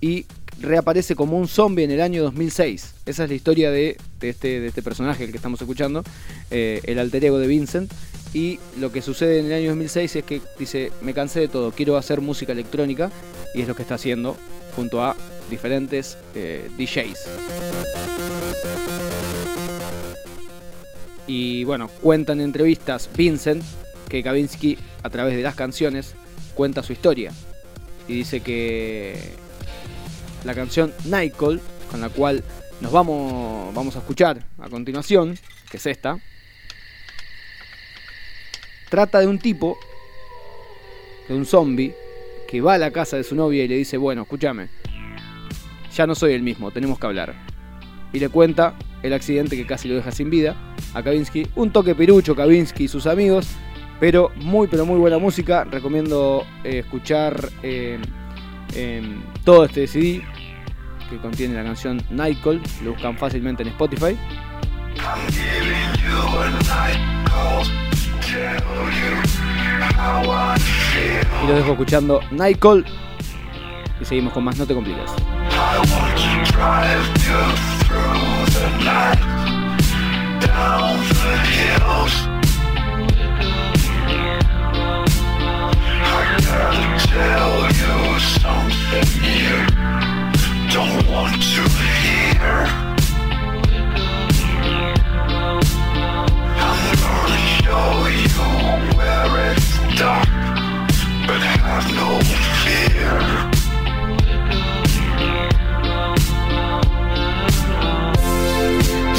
[0.00, 0.26] y
[0.60, 2.94] reaparece como un zombie en el año 2006.
[3.06, 6.02] Esa es la historia de, este, de este, personaje, que estamos escuchando,
[6.50, 7.92] eh, el alter ego de Vincent.
[8.34, 11.70] Y lo que sucede en el año 2006 es que dice, me cansé de todo,
[11.72, 13.10] quiero hacer música electrónica.
[13.54, 14.36] Y es lo que está haciendo
[14.74, 15.16] junto a
[15.50, 18.31] diferentes eh, DJs.
[21.26, 23.62] Y bueno, cuenta en entrevistas Vincent
[24.08, 26.14] que Kavinsky a través de las canciones
[26.54, 27.32] cuenta su historia.
[28.08, 29.16] Y dice que
[30.44, 31.60] la canción Nightcall,
[31.90, 32.42] con la cual
[32.80, 35.38] nos vamos, vamos a escuchar a continuación,
[35.70, 36.18] que es esta,
[38.90, 39.78] trata de un tipo,
[41.28, 41.94] de un zombie,
[42.48, 44.68] que va a la casa de su novia y le dice, bueno, escúchame,
[45.94, 47.34] ya no soy el mismo, tenemos que hablar.
[48.12, 50.56] Y le cuenta el accidente que casi lo deja sin vida
[50.94, 51.46] a Kavinsky.
[51.56, 53.48] Un toque pirucho, Kavinsky y sus amigos,
[54.00, 55.64] pero muy, pero muy buena música.
[55.64, 57.98] Recomiendo eh, escuchar eh,
[58.74, 59.02] eh,
[59.44, 60.22] todo este CD
[61.10, 62.60] que contiene la canción Nightcall.
[62.84, 64.16] Lo buscan fácilmente en Spotify.
[71.42, 72.84] Y los dejo escuchando Nightcall.
[74.00, 75.10] Y seguimos con más, no te compliques.
[77.92, 79.20] through the night,
[80.40, 82.14] down the hills.
[86.00, 87.96] I gotta tell you
[88.40, 89.56] something you
[90.72, 91.62] don't want to
[92.00, 92.56] hear.
[96.68, 98.46] I'm gonna show you
[98.96, 99.70] where it's
[100.00, 100.30] dark,
[101.26, 102.08] but have no
[102.62, 103.20] fear.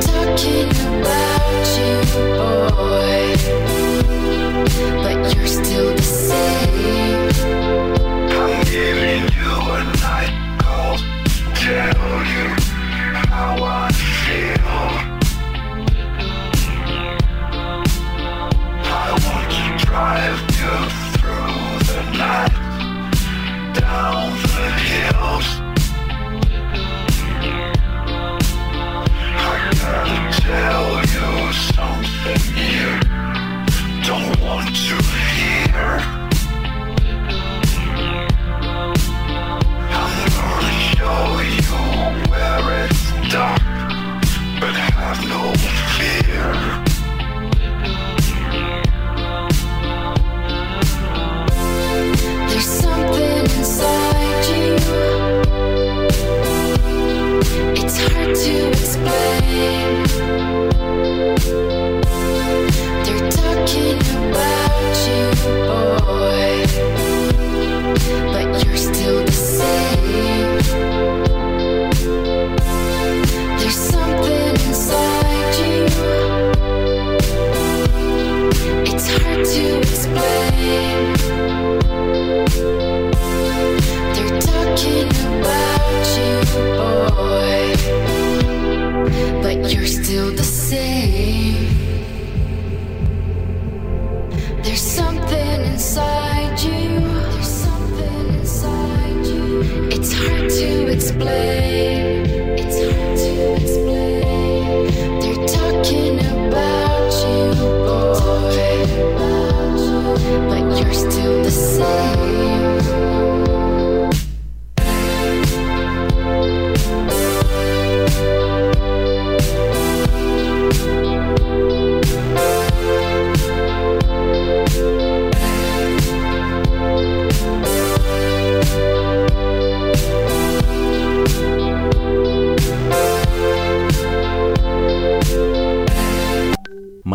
[0.00, 0.70] talking
[1.00, 2.36] about you.
[2.36, 2.65] boy.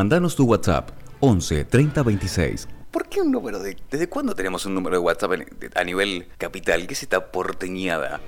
[0.01, 0.89] Mandanos tu WhatsApp
[1.19, 2.67] 11 30 26.
[2.89, 3.77] ¿Por qué un número de.?
[3.91, 6.87] ¿Desde cuándo tenemos un número de WhatsApp en- de- a nivel capital?
[6.87, 8.19] ¿Qué es esta porteñada?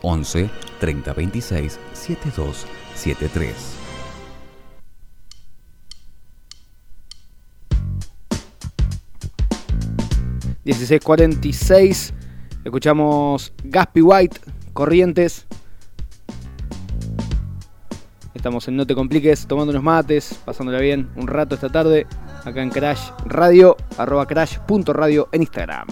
[0.00, 0.48] 11
[0.80, 2.64] 30 26 72
[2.94, 3.54] 73.
[10.80, 12.12] ...1646...
[12.64, 14.40] Escuchamos Gaspy White,
[14.74, 15.46] Corrientes.
[18.34, 22.06] Estamos en No Te Compliques, tomando unos mates, pasándola bien un rato esta tarde,
[22.44, 25.86] acá en Crash Radio, arroba crash.radio en Instagram.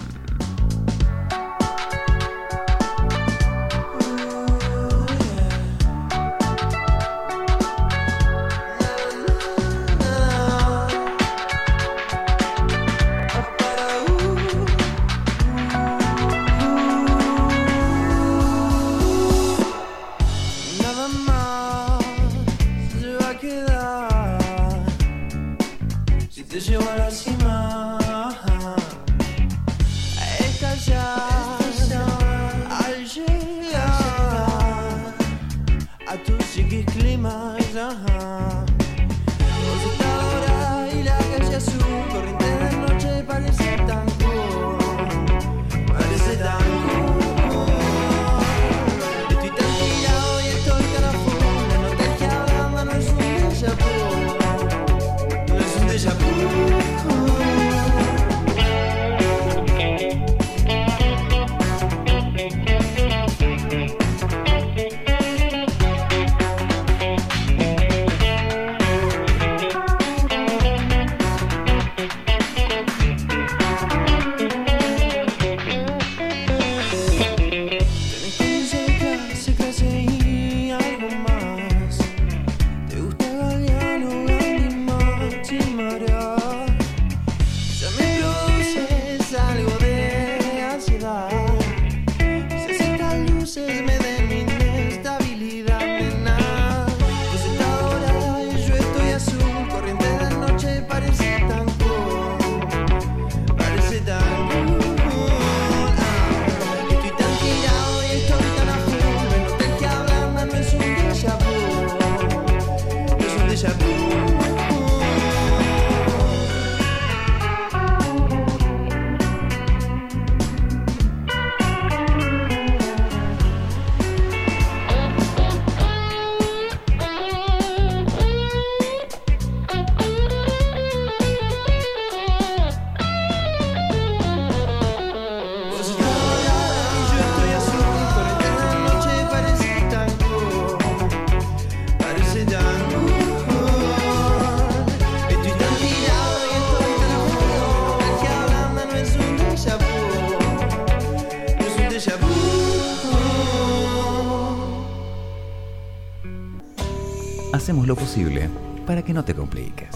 [157.89, 158.47] Lo posible
[158.85, 159.89] para que no te compliques.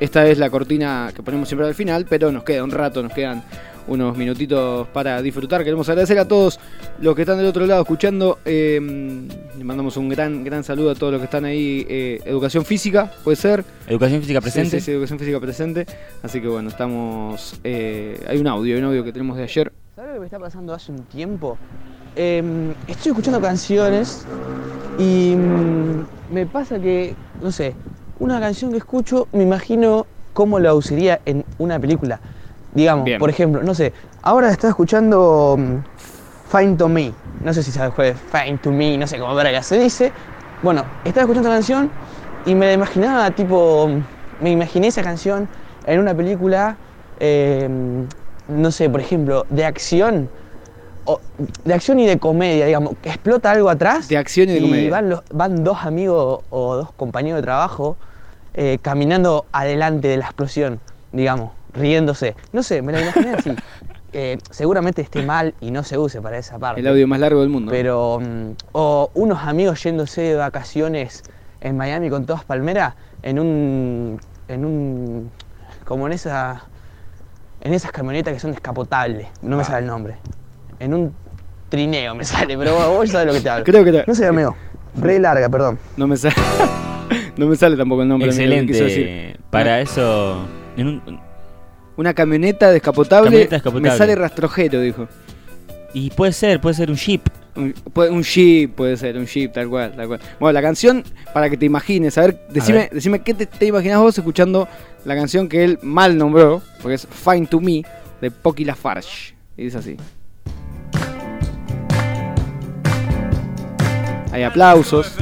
[0.00, 3.12] Esta es la cortina que ponemos siempre al final, pero nos queda un rato, nos
[3.12, 3.44] quedan
[3.88, 5.62] unos minutitos para disfrutar.
[5.64, 6.58] Queremos agradecer a todos
[7.00, 8.38] los que están del otro lado escuchando.
[8.46, 11.84] eh, le mandamos un gran, gran saludo a todos los que están ahí.
[11.88, 13.64] eh, educación física, puede ser.
[13.88, 14.78] Educación física presente.
[14.78, 15.86] Sí, sí, educación física presente.
[16.22, 17.58] Así que bueno, estamos.
[17.64, 19.72] eh, hay un audio, hay un audio que tenemos de ayer.
[19.96, 21.58] ¿Sabes lo que me está pasando hace un tiempo?
[22.14, 24.24] Em, estoy escuchando canciones
[24.98, 27.74] y mm, me pasa que, no sé,
[28.20, 32.20] una canción que escucho me imagino cómo la usaría en una película.
[32.74, 33.18] Digamos, Bien.
[33.18, 33.92] por ejemplo, no sé,
[34.22, 35.76] ahora está escuchando mm,
[36.56, 37.12] Find to Me
[37.42, 40.12] no sé si cuál es, Fine to Me, no sé cómo verga se dice.
[40.62, 41.90] Bueno, estaba escuchando la canción
[42.46, 43.88] y me la imaginaba tipo,
[44.40, 45.48] me imaginé esa canción
[45.86, 46.76] en una película,
[47.20, 47.68] eh,
[48.48, 50.28] no sé, por ejemplo, de acción,
[51.04, 51.20] o-
[51.64, 54.08] de acción y de comedia, digamos, que explota algo atrás.
[54.08, 54.90] De acción y de comedia.
[54.90, 57.96] van, los- van dos amigos o dos compañeros de trabajo
[58.54, 60.80] eh, caminando adelante de la explosión,
[61.12, 62.34] digamos, riéndose.
[62.50, 63.50] No sé, me la imaginé así.
[64.12, 66.80] Eh, seguramente esté mal y no se use para esa parte.
[66.80, 67.70] El audio más largo del mundo.
[67.70, 71.22] Pero, mm, o unos amigos yéndose de vacaciones
[71.60, 75.30] en Miami con todas palmeras, en un, en un,
[75.84, 76.62] como en esa,
[77.60, 79.66] en esas camionetas que son descapotables, no me Ah.
[79.66, 80.14] sale el nombre,
[80.78, 81.12] en un
[81.68, 83.64] trineo me sale, pero vos, vos sabés lo que te hablo.
[83.64, 84.56] Creo que te- No se llameó,
[84.98, 85.78] re larga, perdón.
[85.98, 86.34] No me sale.
[87.36, 88.30] no me sale tampoco el nombre.
[88.30, 88.72] amigo, decir.
[88.80, 89.40] Excelente.
[89.50, 90.46] Para eso.
[90.78, 91.20] en un-
[91.98, 93.26] Una camioneta descapotable.
[93.26, 93.90] Camioneta descapotable.
[93.90, 95.08] Me sale rastrojero, dijo.
[95.92, 97.22] y puede ser, puede ser un jeep.
[97.56, 100.20] Un, un jeep puede ser, un jeep, tal cual, tal cual.
[100.38, 101.02] Bueno, la canción,
[101.34, 102.90] para que te imagines, a ver, decime, ver.
[102.90, 104.68] decime qué te, te imaginas vos escuchando
[105.04, 107.82] la canción que él mal nombró, porque es Fine to Me,
[108.20, 109.34] de Pocky Lafarge.
[109.56, 109.96] Y dice así.
[114.30, 115.16] Hay aplausos.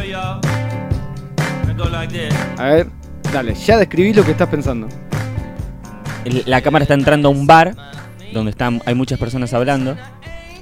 [2.58, 2.86] A ver,
[3.32, 4.88] dale, ya describí lo que estás pensando.
[6.26, 7.74] El- La cámara está entrando a un bar
[8.32, 9.96] donde están, hay muchas personas hablando.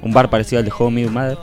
[0.03, 1.37] Un bar parecido al de Home Me Mother.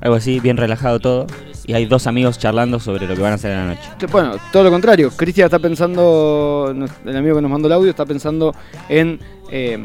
[0.00, 1.26] Algo así, bien relajado todo.
[1.66, 3.88] Y hay dos amigos charlando sobre lo que van a hacer en la noche.
[4.12, 5.10] Bueno, todo lo contrario.
[5.16, 8.54] Cristian está pensando, el amigo que nos mandó el audio, está pensando
[8.88, 9.18] en
[9.50, 9.78] eh,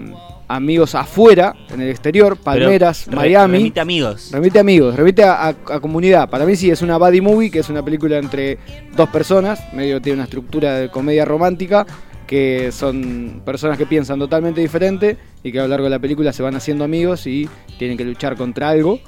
[0.49, 3.57] amigos afuera, en el exterior, Palmeras, Pero Miami.
[3.57, 4.29] remite amigos.
[4.31, 6.29] Remite amigos, remite a, a- a comunidad.
[6.29, 8.59] Para mí sí es una buddy movie, que es una película entre
[8.95, 11.85] dos personas, medio tiene una estructura de comedia romántica,
[12.33, 16.33] que son personas que piensan totalmente diferente y que a lo largo de la película
[16.33, 18.99] se van haciendo amigos y tienen que luchar contra algo.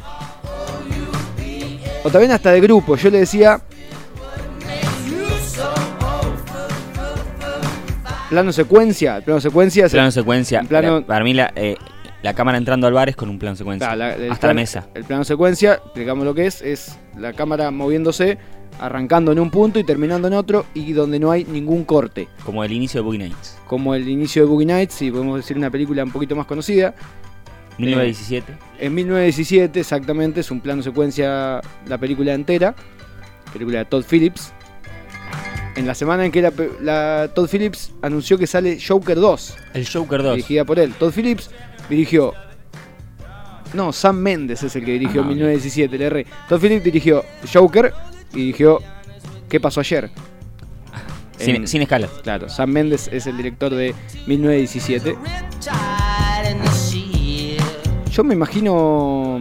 [2.03, 3.59] O también hasta de grupo, yo le decía...
[8.29, 10.59] Plano secuencia, plano secuencia Plano secuencia.
[10.59, 11.77] en plano- La- para mí la, eh,
[12.25, 13.87] la cámara entrando al bar es con un plano secuencia.
[13.87, 14.87] Claro, la- el hasta la mesa.
[14.95, 18.39] El plano secuencia, explicamos lo que es, es la cámara moviéndose,
[18.79, 22.27] arrancando en un punto y terminando en otro, y donde no hay ningún corte.
[22.43, 23.57] Como el inicio de Boogie Nights.
[23.67, 26.95] Como el inicio de Boogie Nights, si podemos decir una película un poquito más conocida.
[27.77, 28.53] 1917.
[28.79, 32.73] En 1917, exactamente, es un plano secuencia la película entera,
[33.53, 34.51] película de Todd Phillips.
[35.75, 39.85] En la semana en que la, la Todd Phillips anunció que sale Joker 2, El
[39.87, 40.35] Joker 2.
[40.37, 40.93] dirigida por él.
[40.97, 41.49] Todd Phillips
[41.89, 42.33] dirigió.
[43.73, 45.29] No, Sam Mendes es el que dirigió Ah, ok.
[45.31, 46.25] 1917, le erré.
[46.47, 47.93] Todd Phillips dirigió Joker
[48.33, 48.79] y dirigió
[49.49, 50.09] ¿Qué pasó ayer?
[51.37, 52.09] Sin, En- sin escalas.
[52.23, 53.93] Claro, Sam Mendes es el director de
[54.27, 55.17] 1917.
[58.11, 59.39] Yo me imagino.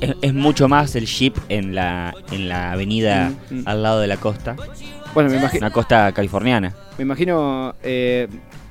[0.00, 3.62] Es, es mucho más el jeep en la, en la avenida Mm, mm.
[3.66, 4.56] al lado de la costa.
[5.14, 5.66] Bueno, me imagino.
[5.66, 6.74] Una costa californiana.
[6.98, 8.28] Me imagino eh,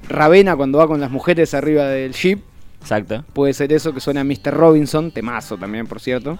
[0.07, 2.39] Ravena cuando va con las mujeres arriba del jeep.
[2.81, 3.25] Exacto.
[3.33, 4.53] Puede ser eso que suena a Mr.
[4.53, 6.39] Robinson, temazo también, por cierto.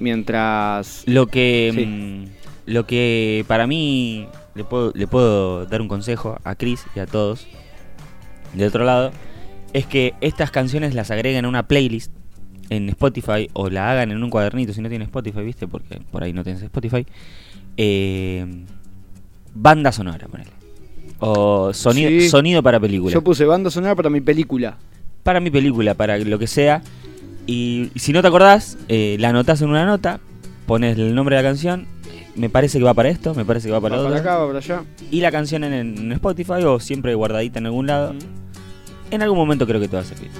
[0.00, 1.02] Mientras.
[1.06, 1.86] Lo que, Sí.
[1.86, 2.26] mm,
[2.66, 7.06] lo que para mí le puedo, le puedo dar un consejo a Chris y a
[7.06, 7.46] todos
[8.54, 9.12] de otro lado
[9.72, 12.12] es que estas canciones las agreguen a una playlist
[12.70, 15.66] en Spotify o la hagan en un cuadernito si no tienes Spotify, ¿viste?
[15.66, 17.06] Porque por ahí no tienes Spotify.
[17.76, 18.44] Eh,
[19.54, 20.50] banda sonora, ponele.
[21.20, 22.28] O sonido, Sí.
[22.28, 23.12] sonido para película.
[23.12, 24.76] Yo puse banda sonora para mi película.
[25.24, 26.80] para mi película, para lo que sea.
[27.46, 30.20] Y si no te acordás, eh, la anotás en una nota,
[30.66, 31.86] pones el nombre de la canción.
[32.34, 34.30] Me parece que va para esto, me parece que va para Va lo para otro.
[34.30, 34.82] acá, va para allá.
[35.10, 38.14] Y la canción en, en Spotify o siempre guardadita en algún lado.
[39.10, 40.30] En algún momento creo que te va a servir.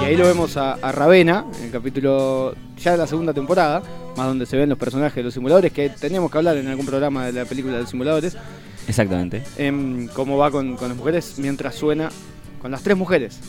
[0.00, 3.82] Y ahí lo vemos a, a Ravena, en el capítulo ya de la segunda temporada,
[4.16, 6.86] más donde se ven los personajes de los simuladores, que tenemos que hablar en algún
[6.86, 8.36] programa de la película de los simuladores,
[8.86, 9.42] Exactamente.
[9.56, 12.10] em, cómo va con, con las mujeres mientras suena
[12.60, 13.40] con las tres mujeres.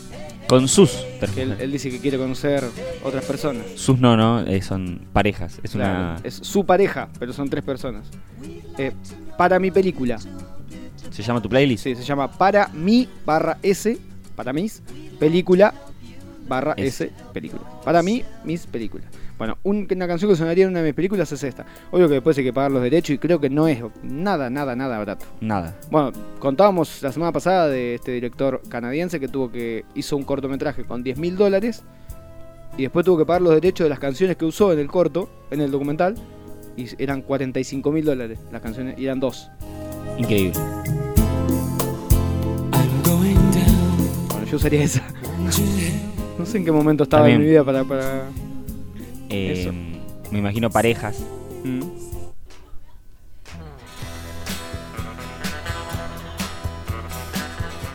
[0.47, 0.91] Con sus.
[1.35, 2.63] Que él, él dice que quiere conocer
[3.03, 3.63] otras personas.
[3.75, 5.59] Sus no, no, eh, son parejas.
[5.63, 6.19] Es Claro, una.
[6.23, 8.07] es su pareja, pero son tres personas.
[8.77, 8.91] Eh,
[9.37, 10.19] para mi película.
[11.13, 11.83] ¿Se llama tu playlist?
[11.83, 13.97] Sí, se llama Para mi barra S,
[14.35, 14.81] para mis,
[15.19, 15.73] película
[16.47, 17.05] barra S.
[17.05, 17.61] S, película.
[17.85, 19.07] Para mí, mis películas.
[19.37, 21.65] Bueno, un- una canción que sonaría en una de mis películas es esta.
[21.91, 24.75] Obvio que después hay que pagar los derechos y creo que no es nada, nada,
[24.75, 25.25] nada barato.
[25.41, 25.75] Nada.
[25.91, 30.83] Bueno, contábamos la semana pasada de este director canadiense que tuvo que hizo un cortometraje
[30.83, 31.83] con 10 mil dólares
[32.77, 35.29] y después tuvo que pagar los derechos de las canciones que usó en el corto,
[35.51, 36.15] en el documental,
[36.77, 39.49] y eran 45 mil dólares las canciones y eran dos.
[40.17, 40.53] Increíble.
[44.53, 45.01] Yo usaría esa.
[46.37, 47.83] No sé en qué momento estaba en mi vida para.
[47.83, 48.27] para...
[49.29, 49.71] Eh, Eso.
[50.31, 51.23] Me imagino parejas.
[51.63, 51.81] Mm.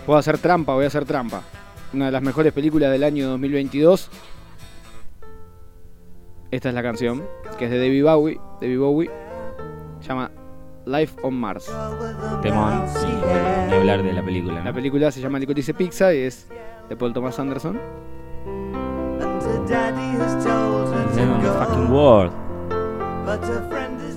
[0.07, 1.43] Puedo hacer trampa, voy a hacer trampa.
[1.93, 4.09] Una de las mejores películas del año 2022.
[6.53, 7.25] Esta es la canción,
[7.59, 8.41] que es de David Bowie.
[8.61, 9.11] David Bowie.
[10.01, 10.31] Se llama
[10.89, 11.71] Life on Mars.
[12.43, 12.85] Temón.
[13.71, 14.59] Y hablar de la película.
[14.61, 14.65] ¿no?
[14.65, 16.49] La película se llama Licorice Pizza y es
[16.89, 17.79] de Paul Thomas Anderson.
[21.59, 22.33] Fucking world.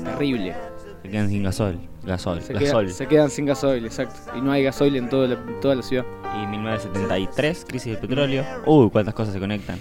[0.05, 0.55] Terrible.
[1.03, 1.79] Se quedan sin gasol.
[2.03, 2.41] Gasol.
[2.41, 2.89] Se, queda- gasol.
[2.91, 4.15] se quedan sin gasoil, exacto.
[4.37, 6.05] Y no hay gasoil en todo la- toda la ciudad.
[6.41, 8.43] Y 1973, crisis del petróleo.
[8.65, 9.77] Uy, cuántas cosas se conectan.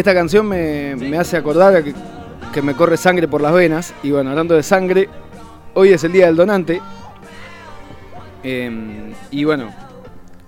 [0.00, 1.92] Esta canción me, me hace acordar que,
[2.54, 3.92] que me corre sangre por las venas.
[4.02, 5.10] Y bueno, hablando de sangre,
[5.74, 6.80] hoy es el día del donante.
[8.42, 9.70] Em, y bueno,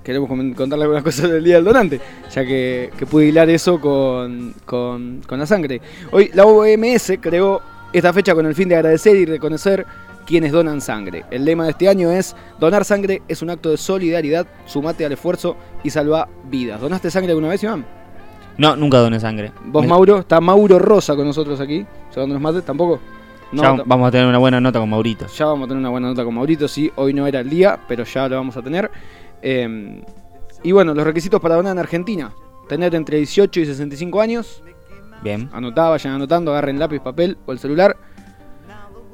[0.02, 2.00] queremos contarle algunas cosas del día del donante,
[2.34, 5.82] ya que, que pude hilar eso con- con la sangre.
[6.12, 7.60] Hoy la OMS creó
[7.92, 9.84] esta fecha con el fin de agradecer y reconocer
[10.24, 11.26] quienes donan sangre.
[11.30, 15.12] El lema de este año es: Donar sangre es un acto de solidaridad, sumate al
[15.12, 16.80] esfuerzo y salva vidas.
[16.80, 17.84] ¿Donaste sangre alguna vez, Iván?
[18.58, 19.52] No, nunca doné sangre.
[19.66, 20.18] ¿Vos, Me- Mauro?
[20.20, 21.84] Está Mauro Rosa con nosotros aquí,
[22.14, 23.00] llevándonos mate, ¿tampoco?
[23.52, 25.26] No, ya ta- vamos a tener una buena nota con Maurito.
[25.26, 27.78] ya vamos a tener una buena nota con Maurito, sí, hoy no era el día,
[27.88, 28.90] pero ya lo vamos a tener.
[29.42, 30.02] Eh,
[30.62, 32.32] y bueno, los requisitos para donar en Argentina.
[32.68, 34.62] Tener entre 18 y 65 años.
[35.22, 35.50] Bien.
[35.52, 37.96] Anotá, vayan anotando, agarren lápiz, papel o el celular.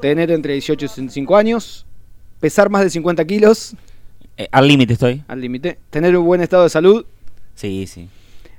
[0.00, 1.86] Tener entre 18 y 65 años.
[2.40, 3.74] Pesar más de 50 kilos,
[4.36, 5.24] Eh, al límite estoy.
[5.26, 5.78] al límite.
[5.90, 7.04] Tener un buen estado de salud.
[7.54, 8.08] Sí, sí.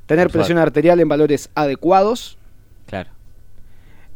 [0.10, 0.68] Tener Por presión suerte.
[0.68, 2.38] arterial en valores adecuados.
[2.88, 3.10] Claro.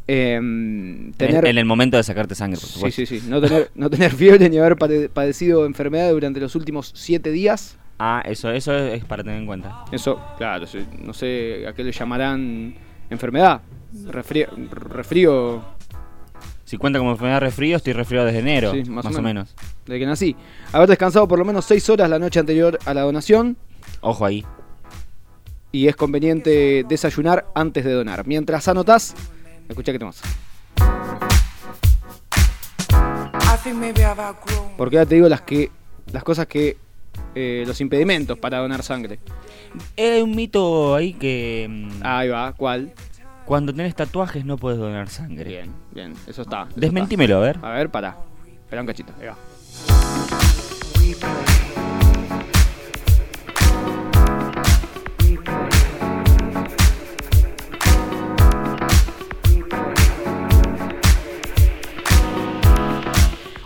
[0.07, 3.05] eh, En- tener En el momento de sacarte sangre, por Sí, supuesto.
[3.05, 3.25] sí, sí.
[3.29, 7.77] No tener, no tener fiebre ni haber pade- padecido enfermedad durante los últimos siete días.
[7.99, 9.85] Ah, eso, eso es para tener en cuenta.
[9.93, 12.75] Eso, claro, sí, no sé a qué le llamarán
[13.09, 13.61] enfermedad.
[14.07, 14.47] Refrío.
[14.71, 15.63] refrío
[16.65, 19.53] Si cuenta como enfermedad resfrío, estoy resfriado desde enero, Sí, más, más o o menos.
[19.85, 20.35] de que nací.
[20.71, 23.55] Haber descansado por lo menos seis horas la noche anterior a la donación.
[24.01, 24.43] Ojo ahí.
[25.73, 28.27] Y es conveniente desayunar antes de donar.
[28.27, 29.15] Mientras anotás,
[29.67, 29.97] escucha que
[34.19, 34.77] outgrown.
[34.77, 35.71] Porque ahora te digo las que.
[36.11, 36.77] las cosas que.
[37.33, 39.17] eh, los impedimentos para donar sangre.
[39.97, 42.93] Hay un mito ahí que mm, Ahí va, ¿cuál?
[43.45, 45.49] cuando tenés tatuajes no puedes donar sangre.
[45.49, 46.67] Bien, bien, eso está.
[46.69, 47.59] eso Desmentímelo, a ver.
[47.63, 48.15] A ver, pará.
[48.45, 49.37] Espera un cachito, ahí va.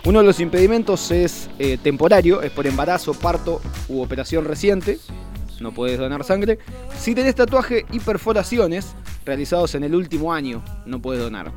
[0.08, 4.98] Uno de los impedimentos es eh, temporario, es por embarazo, parto u operación reciente.
[5.60, 6.58] No puedes donar sangre.
[6.96, 8.94] Si tenés tatuaje y perforaciones
[9.26, 11.52] realizados en el último año, no puedes donar.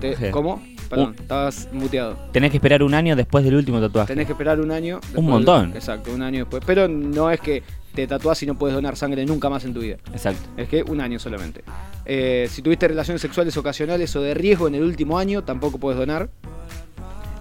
[0.00, 0.30] Te-.
[0.30, 0.62] ¿Cómo?
[0.88, 2.16] Perdón, estabas muteado.
[2.32, 4.06] Tenés que esperar un año después del último tatuaje.
[4.14, 5.00] Tenés que esperar un año.
[5.02, 5.72] después del- montón.
[5.74, 6.62] exacto, un año después.
[6.64, 7.62] Pero no es que
[7.94, 9.96] te tatuás y no puedes donar sangre nunca más en tu vida.
[10.12, 10.48] Exacto.
[10.56, 11.64] Es que un año solamente.
[12.04, 15.98] Eh, si tuviste relaciones sexuales ocasionales o de riesgo en el último año, tampoco puedes
[15.98, 16.30] donar.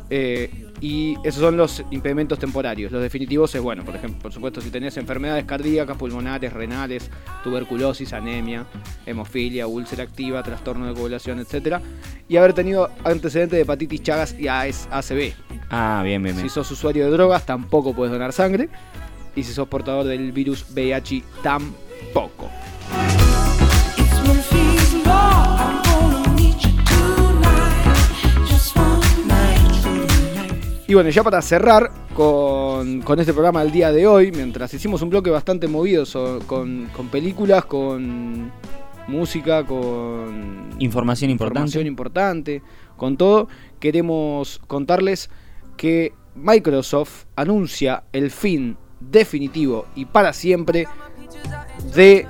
[0.09, 2.91] Eh, y esos son los impedimentos temporarios.
[2.91, 7.09] Los definitivos es, bueno, por ejemplo, por supuesto, si tenés enfermedades cardíacas, pulmonares, renales,
[7.43, 8.65] tuberculosis, anemia,
[9.05, 11.77] hemofilia, úlcera activa, trastorno de coagulación, etc.
[12.29, 15.33] Y haber tenido antecedentes de hepatitis Chagas y ACV.
[15.69, 16.47] Ah, bien, bien, bien.
[16.47, 18.69] Si sos usuario de drogas, tampoco puedes donar sangre.
[19.37, 22.49] Y si sos portador del virus VIH, tampoco.
[30.89, 35.01] Y bueno, ya para cerrar con, con este programa del día de hoy, mientras hicimos
[35.01, 38.51] un bloque bastante movido so- con, con películas, con
[39.07, 41.59] música, con Información importante.
[41.59, 42.61] información importante,
[42.95, 43.49] con todo,
[43.81, 45.29] queremos contarles
[45.75, 50.87] que Microsoft anuncia el fin definitivo y para siempre
[51.95, 52.25] de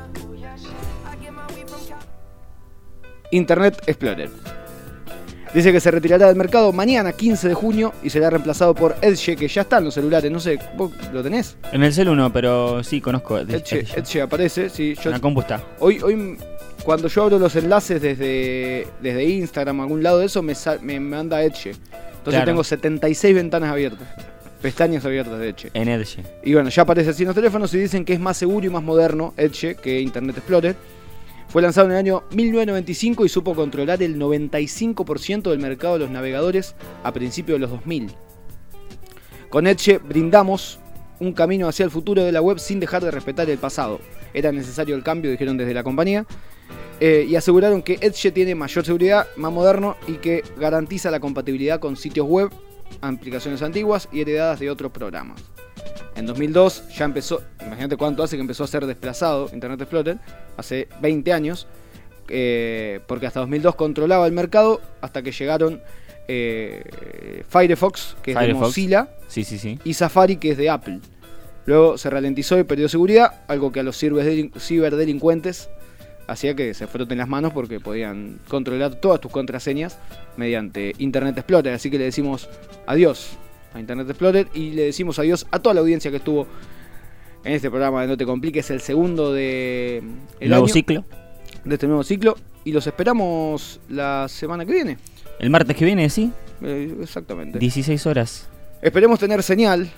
[3.32, 4.30] Internet Explorer.
[5.54, 9.36] Dice que se retirará del mercado mañana 15 de junio y será reemplazado por Edge,
[9.38, 10.30] que ya está en los celulares.
[10.30, 11.58] No sé, ¿vos lo tenés?
[11.72, 13.38] En el celu no, pero sí conozco.
[13.40, 13.98] Edge, Edge.
[13.98, 14.94] Edge aparece, sí.
[14.96, 15.62] Yo, En la compu está.
[15.80, 16.38] hoy, hoy,
[16.84, 21.42] cuando yo abro los enlaces desde, desde Instagram, algún lado de eso, me, me manda
[21.42, 21.70] Edge.
[21.72, 22.46] Entonces Claro.
[22.46, 24.08] tengo 76 ventanas abiertas.
[24.68, 25.70] Pestañas abiertas de Edge.
[25.74, 26.22] En Edge.
[26.44, 28.70] Y bueno, ya aparece así en los teléfonos y dicen que es más seguro y
[28.70, 30.76] más moderno Edge que Internet Explorer.
[31.48, 36.10] Fue lanzado en el año 1995 y supo controlar el 95% del mercado de los
[36.10, 38.12] navegadores a principios de los 2000.
[39.50, 40.80] Con Edge brindamos
[41.22, 44.02] un camino hacia el futuro de la web sin dejar de respetar el pasado.
[44.34, 46.26] Era necesario el cambio, dijeron desde la compañía.
[47.00, 51.80] Eh, y aseguraron que Edge tiene mayor seguridad, más moderno y que garantiza la compatibilidad
[51.80, 52.50] con sitios web,
[53.02, 55.42] aplicaciones antiguas y heredadas de otros programas.
[56.16, 60.18] En 2002 ya empezó, imagínate cuánto hace que empezó a ser desplazado Internet Explorer,
[60.58, 61.68] hace 20 años,
[62.30, 65.80] eh, porque hasta 2002 controlaba el mercado hasta que llegaron
[66.28, 68.54] eh, Firefox, que es de.
[68.54, 69.80] Mozilla, Sí, sí, sí.
[69.84, 71.00] y Safari, que es de Apple.
[71.66, 75.70] Luego se ralentizó y perdió seguridad, algo que a los ciberdelin- ciberdelincuentes
[76.28, 79.98] hacía que se froten las manos porque podían controlar todas tus contraseñas
[80.36, 81.74] mediante Internet Explorer.
[81.74, 82.50] Así que le decimos
[82.86, 83.38] adiós
[83.74, 86.48] a Internet Explorer y le decimos adiós a toda la audiencia que estuvo
[87.44, 90.04] en este programa de No Te Compliques, el segundo de
[90.40, 91.06] el Nuevo año, ciclo.
[91.64, 92.36] de este nuevo ciclo.
[92.66, 94.98] Y los esperamos la semana que viene.
[95.40, 96.32] El martes que viene, sí.
[96.62, 97.60] Eh, exactamente.
[97.60, 98.50] 16 horas.
[98.82, 99.90] Esperemos tener señal,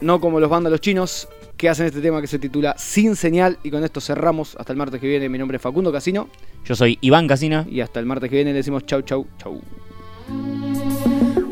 [0.00, 3.58] no como los vándalos chinos que hacen este tema que se titula Sin señal.
[3.62, 5.28] Y con esto cerramos hasta el martes que viene.
[5.28, 6.28] Mi nombre es Facundo Casino.
[6.64, 7.66] Yo soy Iván Casina.
[7.68, 9.60] Y hasta el martes que viene le decimos chau, chau, chau.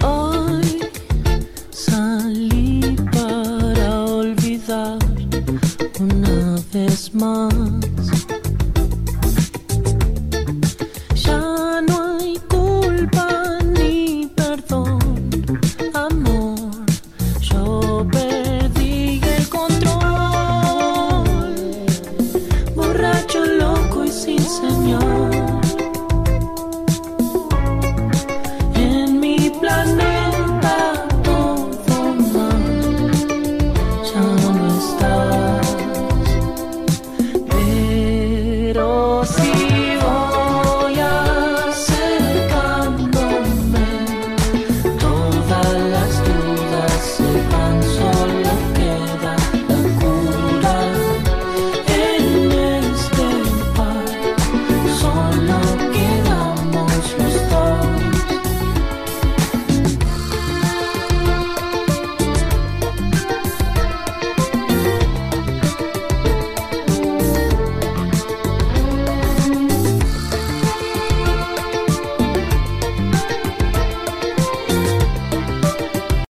[0.02, 0.80] Hoy
[1.70, 4.98] salí para olvidar
[6.00, 7.54] una vez más
[24.44, 25.33] Señor.